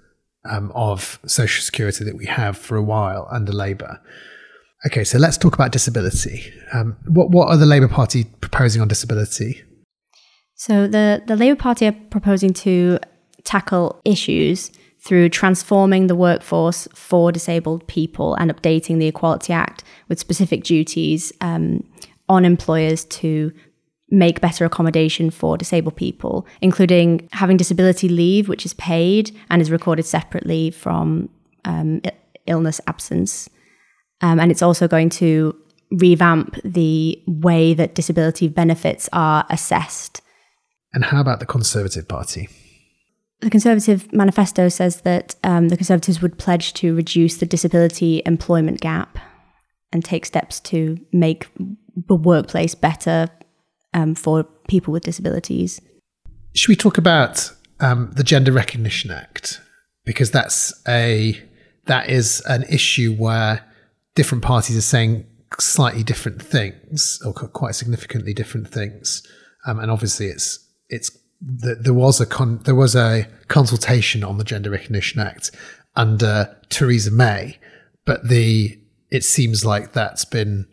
[0.49, 4.01] um, of social security that we have for a while under Labour.
[4.87, 6.51] Okay, so let's talk about disability.
[6.73, 9.61] Um, what what are the Labour Party proposing on disability?
[10.55, 12.99] So the the Labour Party are proposing to
[13.43, 20.19] tackle issues through transforming the workforce for disabled people and updating the Equality Act with
[20.19, 21.87] specific duties um,
[22.27, 23.51] on employers to
[24.11, 29.71] make better accommodation for disabled people, including having disability leave, which is paid and is
[29.71, 31.29] recorded separately from
[31.65, 32.01] um,
[32.47, 33.49] illness absence.
[34.21, 35.55] Um, and it's also going to
[35.91, 40.21] revamp the way that disability benefits are assessed.
[40.93, 42.49] And how about the Conservative Party?
[43.41, 48.81] The Conservative manifesto says that um, the Conservatives would pledge to reduce the disability employment
[48.81, 49.17] gap
[49.91, 51.47] and take steps to make
[52.07, 53.29] the workplace better
[53.93, 55.81] um, for people with disabilities.
[56.53, 59.61] Should we talk about um, the Gender Recognition Act?
[60.05, 61.41] Because that's a
[61.85, 63.65] that is an issue where
[64.15, 65.25] different parties are saying
[65.59, 69.25] slightly different things, or quite significantly different things,
[69.65, 71.09] um, and obviously it's it's
[71.41, 75.51] there was a con- there was a consultation on the Gender Recognition Act
[75.95, 77.57] under Theresa May,
[78.05, 78.77] but the
[79.09, 80.67] it seems like that's been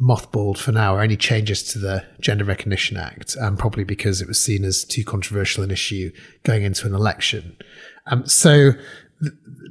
[0.00, 4.28] mothballed for now, or any changes to the Gender Recognition Act, um, probably because it
[4.28, 7.56] was seen as too controversial an issue going into an election.
[8.06, 8.72] Um, so,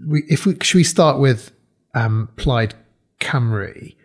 [0.08, 1.52] we, if we should we start with
[1.94, 2.74] um, Plaid
[3.20, 3.96] Cymru?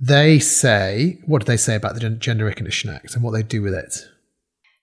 [0.00, 3.62] They say, what do they say about the Gender Recognition Act and what they do
[3.62, 4.08] with it?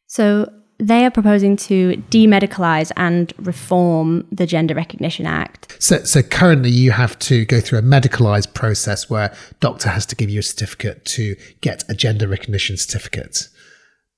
[0.10, 5.76] So they are proposing to demedicalize and reform the Gender Recognition Act.
[5.80, 10.16] So, so currently you have to go through a medicalized process where doctor has to
[10.16, 13.50] give you a certificate to get a gender recognition certificate.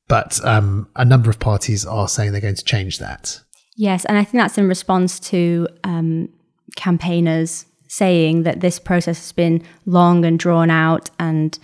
[0.07, 3.41] But um, a number of parties are saying they're going to change that.
[3.75, 6.29] Yes, and I think that's in response to um,
[6.75, 11.59] campaigners saying that this process has been long and drawn out and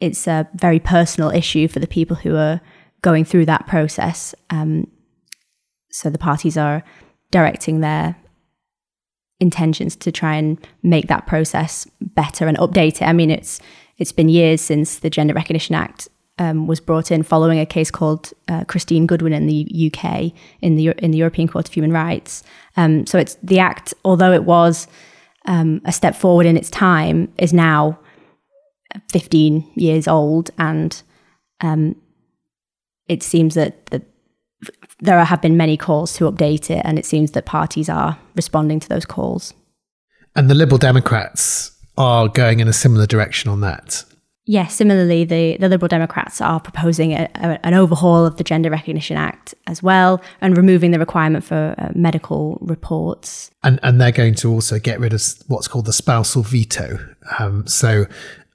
[0.00, 2.60] it's a very personal issue for the people who are
[3.06, 4.34] going through that process.
[4.50, 4.90] Um,
[5.92, 6.82] so the parties are
[7.30, 8.16] directing their
[9.38, 13.02] intentions to try and make that process better and update it.
[13.02, 13.60] I mean, it's
[13.96, 16.08] it's been years since the Gender Recognition Act
[16.40, 20.74] um, was brought in, following a case called uh, Christine Goodwin in the UK in
[20.74, 22.42] the in the European Court of Human Rights.
[22.76, 24.88] Um, so it's the act, although it was
[25.46, 28.00] um, a step forward in its time, is now
[29.12, 31.00] 15 years old and
[31.60, 31.94] um,
[33.08, 34.02] it seems that, that
[35.00, 38.80] there have been many calls to update it, and it seems that parties are responding
[38.80, 39.52] to those calls.
[40.34, 44.04] And the Liberal Democrats are going in a similar direction on that.
[44.48, 48.70] Yes, similarly, the, the Liberal Democrats are proposing a, a, an overhaul of the Gender
[48.70, 53.50] Recognition Act as well and removing the requirement for uh, medical reports.
[53.64, 56.96] And, and they're going to also get rid of what's called the spousal veto.
[57.40, 58.06] Um, so,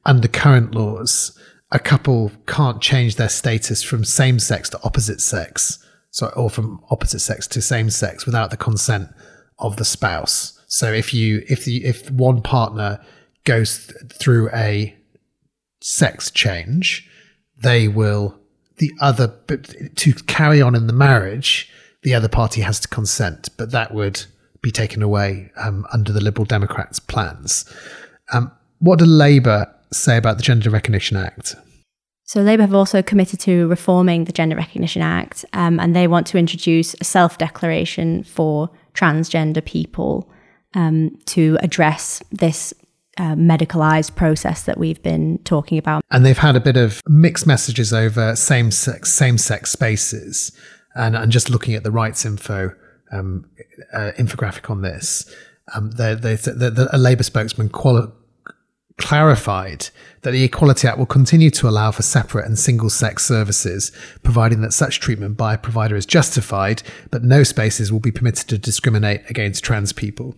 [0.05, 1.37] under current laws,
[1.71, 5.79] a couple can't change their status from same sex to opposite sex,
[6.10, 9.10] so or from opposite sex to same sex without the consent
[9.60, 10.60] of the spouse.
[10.67, 12.99] So if you if the if one partner
[13.45, 14.95] goes th- through a
[15.81, 17.10] sex change,
[17.57, 18.38] they will
[18.77, 21.71] the other but to carry on in the marriage,
[22.03, 24.25] the other party has to consent, but that would
[24.62, 27.65] be taken away um, under the Liberal Democrats' plans.
[28.31, 31.56] Um, what do Labour say about the Gender Recognition Act?
[32.23, 36.27] So, Labour have also committed to reforming the Gender Recognition Act, um, and they want
[36.27, 40.32] to introduce a self declaration for transgender people
[40.73, 42.73] um, to address this
[43.17, 46.04] uh, medicalized process that we've been talking about.
[46.10, 50.51] And they've had a bit of mixed messages over same sex same sex spaces,
[50.95, 52.72] and, and just looking at the rights info
[53.11, 53.45] um,
[53.93, 55.30] uh, infographic on this.
[55.76, 58.11] Um, they, they, the, the, a Labour spokesman quali-
[58.97, 59.89] clarified
[60.21, 63.91] that the Equality Act will continue to allow for separate and single sex services,
[64.23, 68.47] providing that such treatment by a provider is justified, but no spaces will be permitted
[68.49, 70.35] to discriminate against trans people,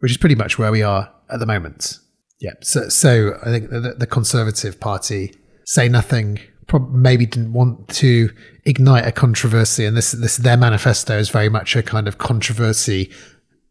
[0.00, 1.98] which is pretty much where we are at the moment.
[2.40, 2.52] Yeah.
[2.62, 5.34] So, so I think the, the Conservative Party
[5.64, 6.40] say nothing.
[6.88, 8.30] Maybe didn't want to
[8.64, 13.10] ignite a controversy, and this this their manifesto is very much a kind of controversy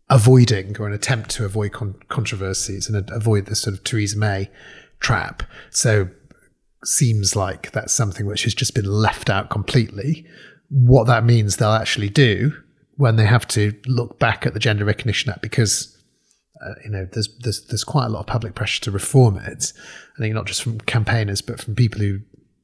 [0.10, 4.49] avoiding or an attempt to avoid con- controversies and avoid the sort of Theresa May
[4.99, 5.43] trap.
[5.70, 6.10] So
[6.84, 10.26] seems like that's something which has just been left out completely.
[10.70, 12.53] What that means they'll actually do
[12.95, 15.95] when they have to look back at the Gender Recognition Act because
[16.66, 19.74] uh, you know there's there's there's quite a lot of public pressure to reform it.
[20.18, 22.20] I think not just from campaigners but from people who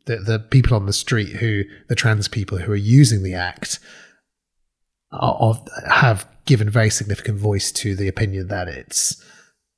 [0.05, 3.79] the, the people on the street who the trans people who are using the act
[5.19, 9.23] are, are, have given very significant voice to the opinion that it's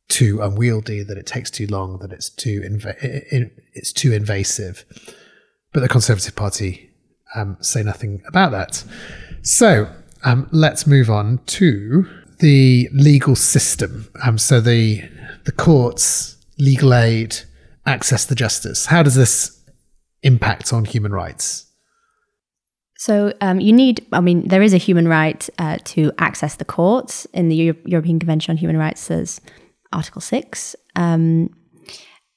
[0.10, 4.86] too unwieldy, that it takes too long, that it's too inv- it's too invasive.
[5.74, 6.90] But the Conservative Party
[7.36, 8.84] um, say nothing about that.
[9.42, 9.90] So
[10.24, 12.08] um, let's move on to
[12.40, 14.10] the legal system.
[14.24, 15.04] Um, so the
[15.46, 17.38] the courts, legal aid,
[17.86, 18.88] access to justice.
[18.88, 19.62] How does this
[20.24, 21.67] impact on human rights?
[22.98, 26.66] So um, you need, I mean, there is a human right uh, to access the
[26.66, 29.08] courts in the Euro- European Convention on Human Rights.
[29.08, 29.40] There's
[29.94, 30.76] Article 6.
[30.96, 31.56] Um,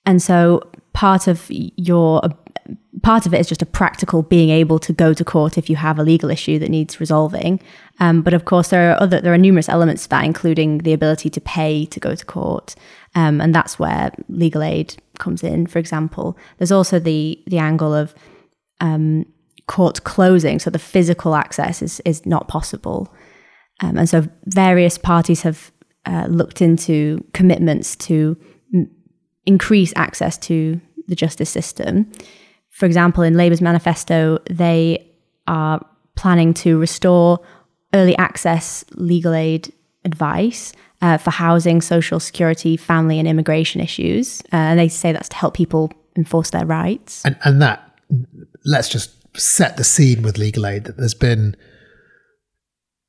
[0.04, 2.22] and so part of your
[3.02, 5.76] part of it is just a practical being able to go to court if you
[5.76, 7.60] have a legal issue that needs resolving.
[7.98, 10.92] Um, but of course, there are other there are numerous elements to that, including the
[10.92, 12.74] ability to pay to go to court,
[13.14, 15.66] um, and that's where legal aid comes in.
[15.66, 18.14] For example, there's also the the angle of
[18.80, 19.26] um,
[19.70, 23.08] court closing, so the physical access is is not possible,
[23.82, 25.70] um, and so various parties have
[26.06, 28.36] uh, looked into commitments to
[28.74, 28.90] m-
[29.44, 32.10] increase access to the justice system.
[32.68, 35.06] For example, in Labour's manifesto, they
[35.46, 35.80] are
[36.16, 37.38] planning to restore
[37.92, 39.72] early access legal aid
[40.04, 44.40] advice uh, for housing, social security, family, and immigration issues.
[44.52, 47.24] Uh, and they say that's to help people enforce their rights.
[47.24, 47.78] And, and that,
[48.64, 51.56] let's just set the scene with legal aid that there's been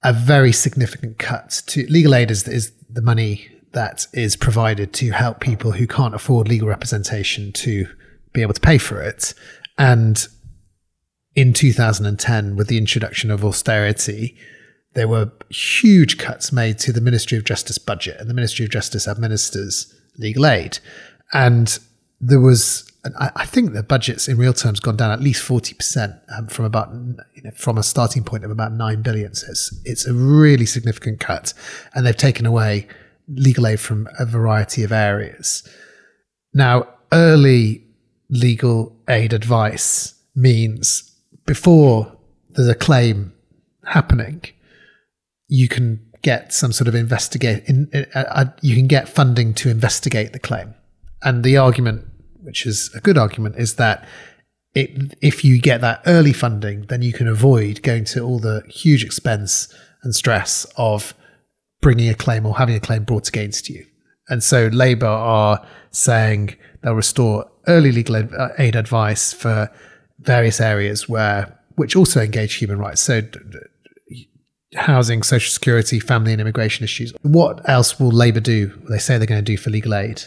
[0.04, 5.12] a very significant cut to legal aid is, is the money that is provided to
[5.12, 7.88] help people who can't afford legal representation to
[8.34, 9.34] be able to pay for it.
[9.78, 10.28] And
[11.36, 14.36] in 2010, with the introduction of austerity,
[14.94, 18.72] there were huge cuts made to the Ministry of Justice budget, and the Ministry of
[18.72, 20.80] Justice administers legal aid.
[21.32, 21.80] And
[22.20, 26.48] there was, I think the budget's in real terms gone down at least 40% um,
[26.48, 26.94] from about,
[27.34, 29.34] you know, from a starting point of about 9 billion.
[29.34, 31.56] So it's, it's a really significant cut.
[31.96, 32.88] And they've taken away
[33.28, 35.68] legal aid from a variety of areas.
[36.54, 37.84] Now, early
[38.30, 41.12] legal aid advice means
[41.46, 42.16] before
[42.52, 43.34] there's a claim
[43.86, 44.44] happening,
[45.48, 47.64] you can get some sort of investigate.
[47.68, 50.76] In, uh, uh, you can get funding to investigate the claim,
[51.24, 52.06] and the argument,
[52.42, 54.06] which is a good argument, is that
[54.74, 58.64] it, if you get that early funding, then you can avoid going to all the
[58.68, 59.74] huge expense
[60.04, 61.14] and stress of
[61.82, 63.86] bringing a claim or having a claim brought against you.
[64.30, 69.70] And so Labour are saying they'll restore early legal uh, aid advice for
[70.20, 73.02] various areas where which also engage human rights.
[73.02, 73.22] So
[74.76, 77.14] housing, social security, family and immigration issues.
[77.22, 78.68] What else will Labour do?
[78.90, 80.22] They say they're going to do for legal aid.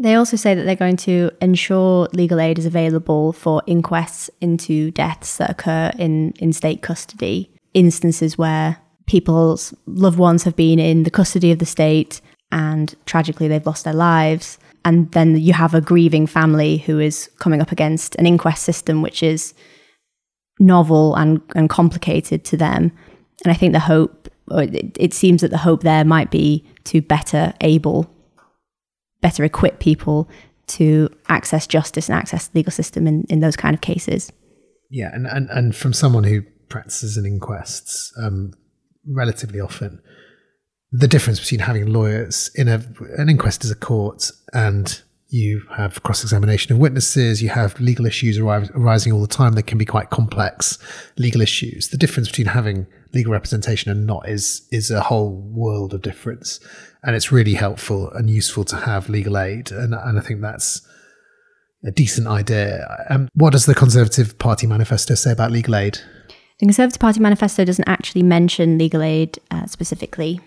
[0.00, 4.90] They also say that they're going to ensure legal aid is available for inquests into
[4.92, 11.02] deaths that occur in, in state custody, instances where people's loved ones have been in
[11.02, 14.58] the custody of the state and tragically they've lost their lives.
[14.86, 19.02] And then you have a grieving family who is coming up against an inquest system
[19.02, 19.52] which is
[20.58, 22.90] novel and, and complicated to them.
[23.44, 26.64] And I think the hope, or it, it seems that the hope there might be
[26.84, 28.10] to better able,
[29.20, 30.28] better equip people
[30.66, 34.32] to access justice and access the legal system in, in those kind of cases.
[34.88, 38.52] Yeah, and, and, and from someone who practices in inquests, um,
[39.06, 40.00] relatively often
[40.92, 42.82] the difference between having lawyers in a
[43.16, 48.04] an inquest is a court and you have cross examination of witnesses, you have legal
[48.04, 50.78] issues arising all the time that can be quite complex
[51.16, 51.88] legal issues.
[51.88, 56.60] The difference between having legal representation and not is is a whole world of difference.
[57.02, 59.70] And it's really helpful and useful to have legal aid.
[59.70, 60.86] And, and I think that's
[61.84, 63.06] a decent idea.
[63.08, 65.98] Um, what does the Conservative Party manifesto say about legal aid?
[66.58, 70.40] The Conservative Party manifesto doesn't actually mention legal aid uh, specifically.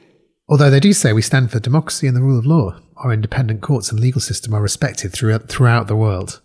[0.48, 2.80] Although they do say we stand for democracy and the rule of law.
[2.98, 6.42] Our independent courts and legal system are respected throughout, throughout the world.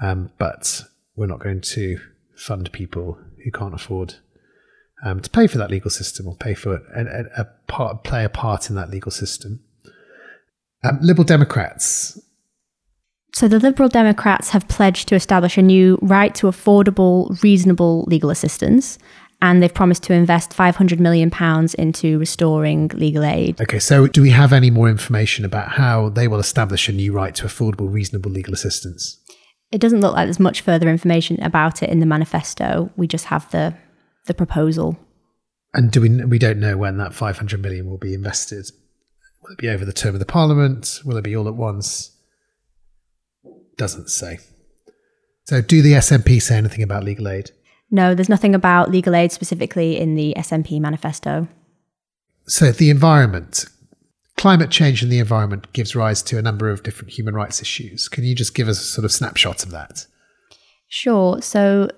[0.00, 0.82] Um, but
[1.16, 1.98] we're not going to
[2.36, 4.16] fund people who can't afford
[5.04, 8.24] um, to pay for that legal system or pay for a, a, a part, play
[8.24, 9.60] a part in that legal system.
[10.84, 12.18] Um, Liberal Democrats
[13.34, 18.28] so the Liberal Democrats have pledged to establish a new right to affordable, reasonable legal
[18.28, 18.98] assistance.
[19.42, 21.30] And they've promised to invest £500 million
[21.76, 23.60] into restoring legal aid.
[23.60, 27.12] Okay, so do we have any more information about how they will establish a new
[27.12, 29.18] right to affordable, reasonable legal assistance?
[29.72, 32.90] It doesn't look like there's much further information about it in the manifesto.
[32.96, 33.74] We just have the
[34.26, 34.96] the proposal.
[35.74, 38.70] And do we we don't know when that 500 million will be invested?
[39.42, 41.00] Will it be over the term of the parliament?
[41.04, 42.16] Will it be all at once?
[43.76, 44.38] Doesn't say.
[45.46, 47.50] So, do the SNP say anything about legal aid?
[47.92, 51.46] No, there's nothing about legal aid specifically in the SNP manifesto.
[52.46, 53.66] So, the environment,
[54.38, 58.08] climate change in the environment gives rise to a number of different human rights issues.
[58.08, 60.06] Can you just give us a sort of snapshot of that?
[60.88, 61.40] Sure.
[61.42, 61.90] So,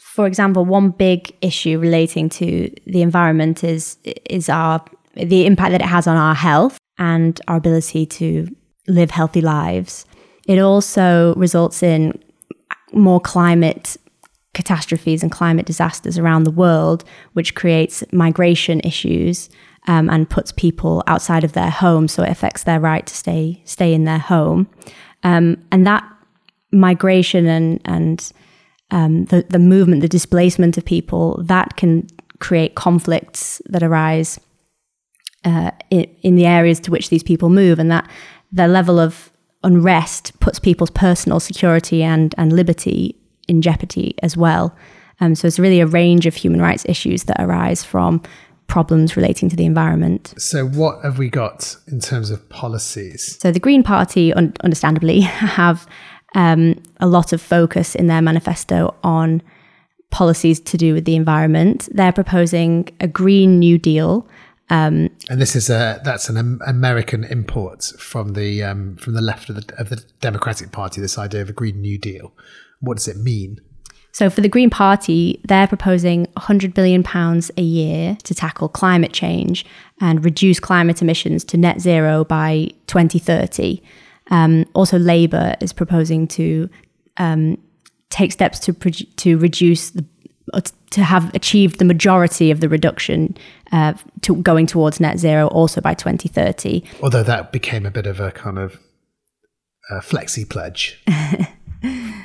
[0.00, 4.82] for example, one big issue relating to the environment is is our
[5.14, 8.48] the impact that it has on our health and our ability to
[8.88, 10.06] live healthy lives.
[10.46, 12.18] It also results in
[12.92, 13.96] more climate
[14.54, 19.48] catastrophes and climate disasters around the world, which creates migration issues
[19.86, 22.08] um, and puts people outside of their home.
[22.08, 24.68] So it affects their right to stay stay in their home,
[25.22, 26.04] um, and that
[26.70, 28.32] migration and and
[28.90, 32.06] um, the the movement, the displacement of people, that can
[32.38, 34.40] create conflicts that arise
[35.44, 38.08] uh, in, in the areas to which these people move, and that
[38.52, 39.30] the level of
[39.64, 43.16] unrest puts people's personal security and, and liberty
[43.48, 44.76] in jeopardy as well.
[45.20, 48.22] Um, so it's really a range of human rights issues that arise from
[48.66, 50.34] problems relating to the environment.
[50.38, 53.38] So, what have we got in terms of policies?
[53.40, 55.86] So, the Green Party, un- understandably, have
[56.34, 59.42] um, a lot of focus in their manifesto on
[60.10, 61.88] policies to do with the environment.
[61.92, 64.26] They're proposing a Green New Deal
[64.72, 69.50] um, and this is a that's an American import from the um, from the left
[69.50, 70.98] of the of the Democratic Party.
[70.98, 72.32] This idea of a Green New Deal.
[72.82, 73.58] What does it mean?
[74.12, 79.12] So for the Green Party, they're proposing 100 billion pounds a year to tackle climate
[79.12, 79.64] change
[80.00, 83.82] and reduce climate emissions to net zero by 2030.
[84.30, 86.68] Um, also, Labour is proposing to
[87.16, 87.56] um,
[88.10, 90.04] take steps to to reduce the
[90.90, 93.34] to have achieved the majority of the reduction
[93.70, 96.84] uh, to going towards net zero also by 2030.
[97.02, 98.78] Although that became a bit of a kind of
[99.90, 101.02] a flexi pledge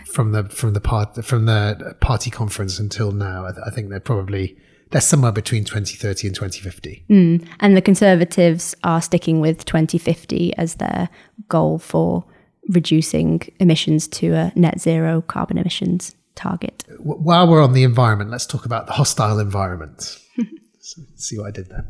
[0.07, 3.45] from the from the part from the party conference until now.
[3.45, 4.57] I, I, think they're probably
[4.91, 7.05] they're somewhere between 2030 and 2050.
[7.09, 7.47] Mm.
[7.59, 11.09] And the Conservatives are sticking with 2050 as their
[11.49, 12.23] goal for
[12.69, 16.83] reducing emissions to a net zero carbon emissions target.
[16.99, 20.19] While we're on the environment, let's talk about the hostile environment.
[20.79, 21.85] so, see what I did there.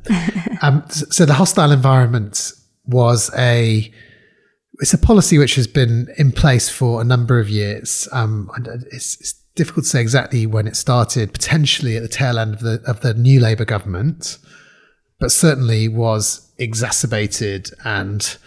[0.62, 2.52] um, so the hostile environment
[2.86, 3.92] was a
[4.80, 8.08] it's a policy which has been in place for a number of years.
[8.12, 8.50] Um,
[8.92, 11.34] it's, it's, difficult to say exactly when it started.
[11.34, 14.38] Potentially at the tail end of the of the new Labour government,
[15.20, 18.38] but certainly was exacerbated and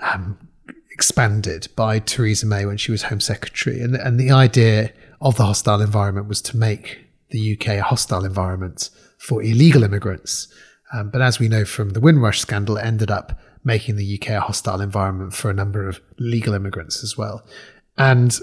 [0.00, 0.48] um,
[0.90, 3.80] expanded by Theresa May when she was Home Secretary.
[3.80, 6.98] And and the idea of the hostile environment was to make
[7.30, 10.52] the UK a hostile environment for illegal immigrants.
[10.92, 14.30] Um, but as we know from the Windrush scandal, it ended up making the UK
[14.30, 17.44] a hostile environment for a number of legal immigrants as well.
[17.98, 18.38] And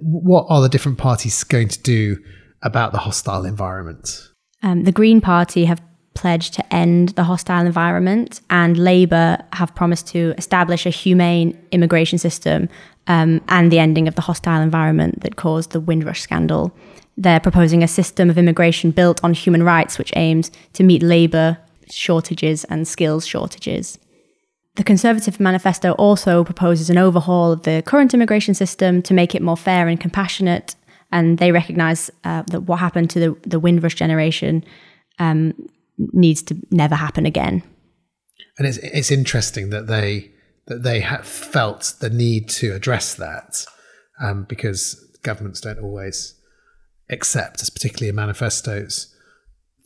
[0.00, 2.22] what are the different parties going to do
[2.62, 4.28] about the hostile environment?
[4.62, 5.80] Um, the Green Party have
[6.14, 12.18] pledged to end the hostile environment, and Labour have promised to establish a humane immigration
[12.18, 12.68] system
[13.06, 16.74] um, and the ending of the hostile environment that caused the Windrush scandal.
[17.16, 21.58] They're proposing a system of immigration built on human rights, which aims to meet labour
[21.92, 23.98] shortages and skills shortages.
[24.76, 29.42] The Conservative Manifesto also proposes an overhaul of the current immigration system to make it
[29.42, 30.76] more fair and compassionate.
[31.12, 34.64] And they recognise uh, that what happened to the, the Windrush generation
[35.18, 35.54] um,
[35.98, 37.62] needs to never happen again.
[38.58, 40.30] And it's, it's interesting that they
[40.66, 43.66] that they have felt the need to address that
[44.22, 46.34] um, because governments don't always
[47.10, 49.09] accept, particularly in manifestos,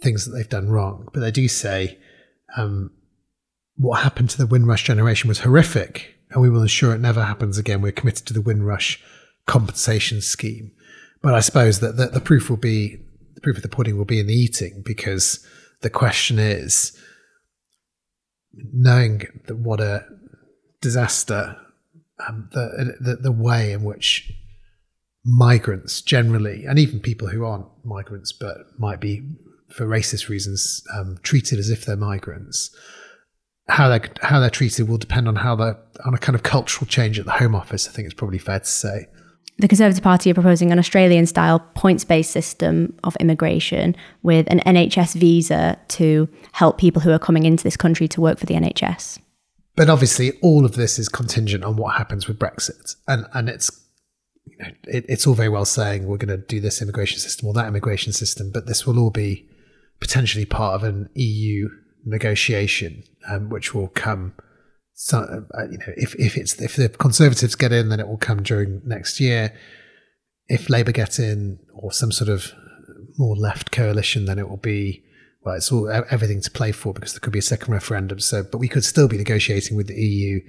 [0.05, 1.09] things that they've done wrong.
[1.12, 1.98] But they do say
[2.57, 2.90] um,
[3.76, 7.59] what happened to the Windrush generation was horrific, and we will ensure it never happens
[7.59, 7.80] again.
[7.80, 9.02] We're committed to the Windrush
[9.46, 10.72] compensation scheme.
[11.22, 13.00] But I suppose that the, the proof will be
[13.34, 15.44] the proof of the pudding will be in the eating because
[15.80, 16.96] the question is
[18.52, 20.05] knowing that what a
[20.80, 21.57] disaster,
[22.28, 24.32] um, the, the, the way in which
[25.24, 29.22] migrants generally, and even people who aren't migrants but might be
[29.75, 32.70] for racist reasons um, treated as if they're migrants,
[33.68, 35.72] how they how they're treated will depend on how they
[36.05, 37.89] on a kind of cultural change at the Home Office.
[37.89, 39.07] I think it's probably fair to say.
[39.59, 44.61] The Conservative Party are proposing an Australian style points based system of immigration with an
[44.61, 48.55] NHS visa to help people who are coming into this country to work for the
[48.55, 49.20] NHS.
[49.77, 53.70] But obviously, all of this is contingent on what happens with Brexit, and and it's
[54.47, 57.49] you know, it, it's all very well saying we're going to do this immigration system
[57.49, 59.49] or that immigration system, but this will all be
[60.05, 61.70] potentially part of an EU
[62.05, 64.34] negotiation, um, which will come.
[64.92, 68.18] So, uh, you know, if if it's if the Conservatives get in, then it will
[68.18, 69.55] come during next year.
[70.46, 72.52] If Labour get in, or some sort of
[73.16, 75.02] more left coalition, then it will be
[75.42, 78.20] well, it's all everything to play for because there could be a second referendum.
[78.20, 80.40] So, but we could still be negotiating with the EU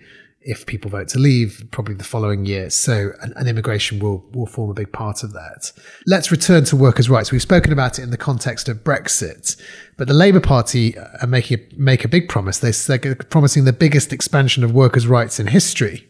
[0.46, 2.70] if people vote to leave, probably the following year.
[2.70, 5.72] So, an, an, immigration will will form a big part of that.
[6.06, 7.32] Let's return to workers' rights.
[7.32, 9.60] We've spoken about it in the context of Brexit,
[9.98, 12.60] but the Labour Party are making a, make a big promise.
[12.60, 16.08] They, they're promising the biggest expansion of workers' rights in history.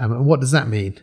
[0.00, 0.98] Um, and what does that mean?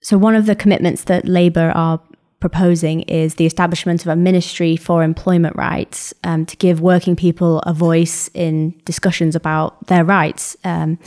[0.00, 2.00] So, one of the commitments that Labour are
[2.40, 7.58] proposing is the establishment of a ministry for employment rights um, to give working people
[7.60, 10.56] a voice in discussions about their rights.
[10.62, 11.00] Um,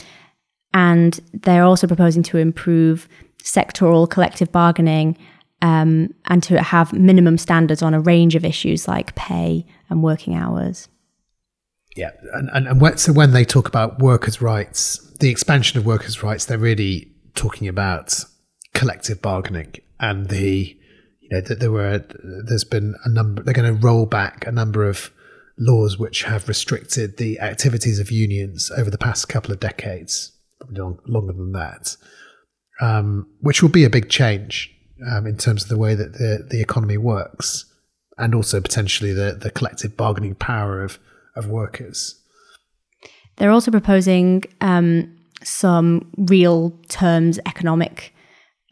[0.74, 3.08] and they're also proposing to improve
[3.42, 5.16] sectoral collective bargaining
[5.60, 10.34] um, and to have minimum standards on a range of issues like pay and working
[10.34, 10.88] hours.
[11.94, 16.22] Yeah, and, and, and so when they talk about workers' rights, the expansion of workers'
[16.22, 18.24] rights, they're really talking about
[18.74, 20.76] collective bargaining and the
[21.20, 22.04] you know that there were
[22.46, 25.10] there's been a number they're going to roll back a number of
[25.58, 30.32] laws which have restricted the activities of unions over the past couple of decades
[30.70, 31.96] long, longer than that,
[32.80, 34.74] um, which will be a big change
[35.10, 37.66] um, in terms of the way that the, the economy works
[38.18, 40.98] and also potentially the, the collective bargaining power of,
[41.36, 42.20] of workers.
[43.36, 48.14] They're also proposing um, some real terms economic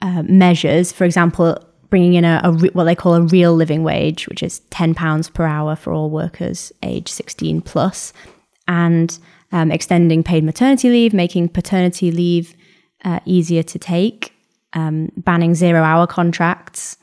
[0.02, 0.92] uh, measures.
[0.92, 4.42] For example, bringing in a, a re- what they call a real living wage, which
[4.42, 8.12] is ten pounds per hour for all workers age sixteen plus,
[8.68, 9.18] and
[9.52, 12.54] um, extending paid maternity leave, making paternity leave
[13.04, 14.32] uh, easier to take,
[14.72, 16.96] um, banning zero hour contracts,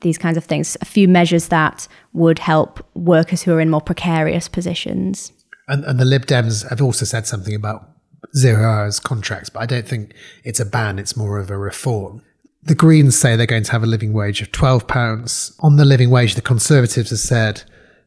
[0.00, 0.76] these kinds of things.
[0.80, 5.32] A few measures that would help workers who are in more precarious positions.
[5.68, 7.90] And, and the Lib Dems have also said something about
[8.36, 10.14] zero hours contracts, but I don't think
[10.44, 12.22] it's a ban, it's more of a reform.
[12.62, 15.54] The Greens say they're going to have a living wage of £12.
[15.60, 17.62] On the living wage, the Conservatives have said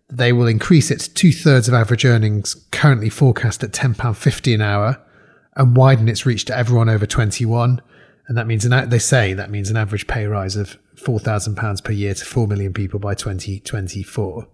[0.09, 4.61] they will increase it to two thirds of average earnings, currently forecast at £10.50 an
[4.61, 5.01] hour,
[5.55, 7.81] and widen its reach to everyone over 21.
[8.27, 11.91] And that means, an, they say that means an average pay rise of £4,000 per
[11.91, 14.47] year to 4 million people by 2024.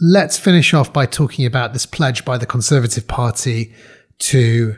[0.00, 3.72] Let's finish off by talking about this pledge by the Conservative Party
[4.18, 4.76] to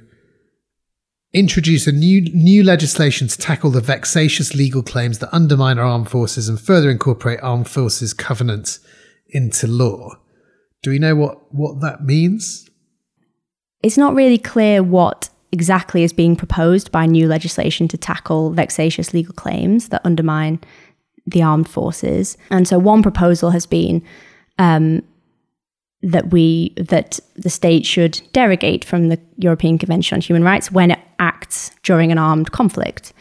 [1.33, 6.09] introduce a new new legislation to tackle the vexatious legal claims that undermine our armed
[6.09, 8.81] forces and further incorporate armed forces covenants
[9.29, 10.11] into law.
[10.83, 12.69] Do we know what, what that means?
[13.83, 19.15] It's not really clear what exactly is being proposed by new legislation to tackle vexatious
[19.15, 20.61] legal claims that undermine
[21.27, 22.37] the armed forces.
[22.51, 24.03] And so one proposal has been
[24.59, 25.03] um,
[26.03, 30.91] that we that the state should derogate from the European Convention on Human Rights when
[30.93, 33.13] it acts during an armed conflict.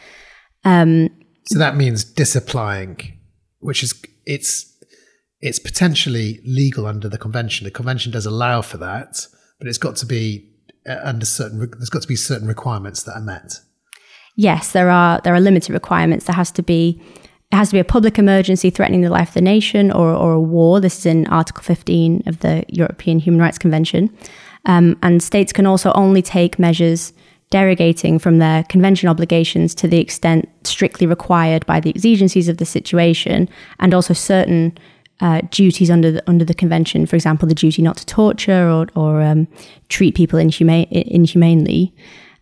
[0.64, 1.10] Um,
[1.46, 3.18] so that means disapplying,
[3.60, 4.77] which is it's
[5.40, 7.64] it's potentially legal under the convention.
[7.64, 9.26] The convention does allow for that,
[9.58, 10.50] but it's got to be
[10.88, 11.58] uh, under certain.
[11.58, 13.60] There's got to be certain requirements that are met.
[14.36, 15.20] Yes, there are.
[15.22, 16.26] There are limited requirements.
[16.26, 17.00] There has to be.
[17.50, 20.32] It has to be a public emergency threatening the life of the nation or, or
[20.34, 20.80] a war.
[20.80, 24.14] This is in Article 15 of the European Human Rights Convention.
[24.66, 27.14] Um, and states can also only take measures
[27.50, 32.66] derogating from their convention obligations to the extent strictly required by the exigencies of the
[32.66, 33.48] situation
[33.80, 34.76] and also certain
[35.20, 38.86] uh, duties under the, under the convention, for example, the duty not to torture or,
[38.94, 39.48] or um,
[39.88, 41.94] treat people inhumane, inhumanely,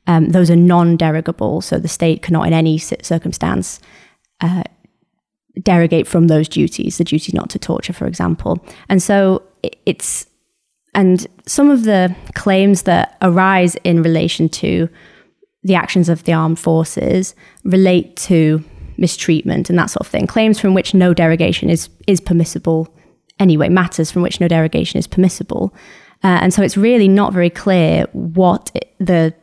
[0.06, 1.60] um, those are non-derogable.
[1.60, 3.80] So the state cannot, in any circumstance,
[4.40, 4.62] uh,
[5.62, 6.98] derogate from those duties.
[6.98, 9.42] The duty not to torture, for example, and so
[9.84, 10.26] it's
[10.94, 14.88] and some of the claims that arise in relation to
[15.62, 18.64] the actions of the armed forces relate to
[18.98, 20.26] mistreatment and that sort of thing.
[20.26, 22.88] Claims from which no derogation is is permissible
[23.38, 25.74] anyway, matters from which no derogation is permissible.
[26.24, 29.34] Uh, and so it's really not very clear what it, the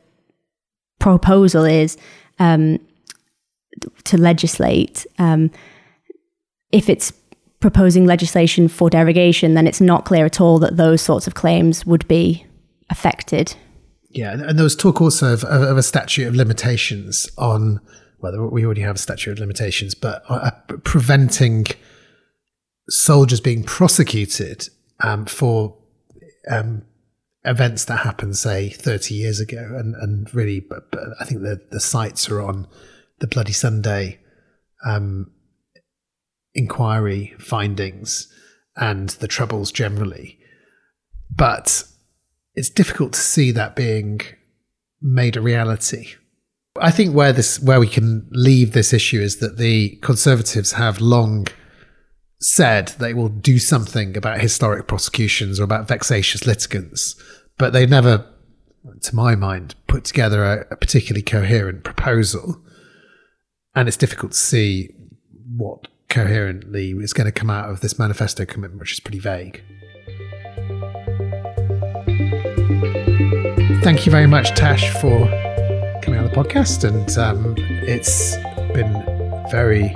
[1.00, 1.98] proposal is
[2.40, 2.80] um,
[4.04, 5.06] to legislate.
[5.20, 5.52] Um,
[6.72, 7.14] if it's
[7.60, 11.86] proposing legislation for derogation, then it's not clear at all that those sorts of claims
[11.86, 12.46] would be
[12.90, 13.56] affected.
[14.10, 17.80] Yeah, and there was talk also of, of a statute of limitations on
[18.24, 20.52] well, we already have a statute of limitations, but uh,
[20.84, 21.66] preventing
[22.90, 24.70] soldiers being prosecuted
[25.02, 25.78] um, for
[26.50, 26.84] um,
[27.44, 29.76] events that happened, say, 30 years ago.
[29.78, 32.68] And, and really, but, but I think the, the sights are on
[33.20, 34.20] the Bloody Sunday
[34.86, 35.32] um,
[36.54, 38.32] inquiry findings
[38.76, 40.40] and the troubles generally.
[41.36, 41.84] But
[42.56, 44.22] it's difficult to see that being
[45.02, 46.16] made a reality.
[46.82, 51.00] I think where this where we can leave this issue is that the Conservatives have
[51.00, 51.48] long
[52.40, 57.16] said they will do something about historic prosecutions or about vexatious litigants,
[57.58, 58.26] but they never,
[59.02, 62.60] to my mind, put together a, a particularly coherent proposal.
[63.76, 64.90] And it's difficult to see
[65.56, 69.64] what coherently is going to come out of this manifesto commitment, which is pretty vague.
[73.84, 75.43] Thank you very much, Tash, for
[76.04, 76.84] coming on the podcast.
[76.84, 78.36] And um, it's
[78.74, 78.92] been
[79.50, 79.96] very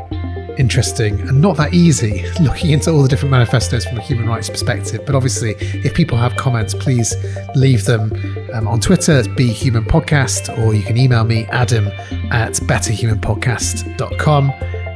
[0.58, 4.50] interesting and not that easy looking into all the different manifestos from a human rights
[4.50, 5.06] perspective.
[5.06, 7.16] But obviously, if people have comments, please
[7.56, 8.12] leave them
[8.54, 9.20] um, on Twitter.
[9.20, 11.88] It's Be Human Podcast, or you can email me, adam
[12.32, 14.54] at betterhumanpodcast.com.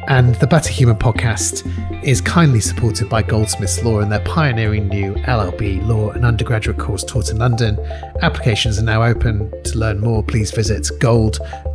[0.07, 1.65] And the Better Human podcast
[2.03, 7.03] is kindly supported by Goldsmiths Law and their pioneering new LLB Law and undergraduate course
[7.03, 7.79] taught in London.
[8.21, 9.51] Applications are now open.
[9.63, 11.71] To learn more, please visit gold.ac.uk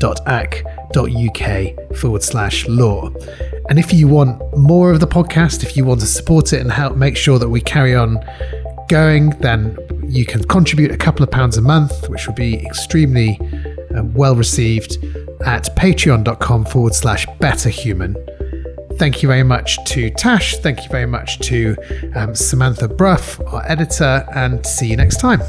[1.97, 3.11] forward slash law.
[3.69, 6.73] And if you want more of the podcast, if you want to support it and
[6.73, 8.19] help make sure that we carry on
[8.89, 13.41] going, then you can contribute a couple of pounds a month, which will be extremely
[13.97, 14.99] uh, well received
[15.45, 18.15] at patreon.com forward slash betterhuman.
[18.99, 20.57] Thank you very much to Tash.
[20.57, 21.77] Thank you very much to
[22.15, 25.43] um, Samantha Bruff, our editor, and see you next time.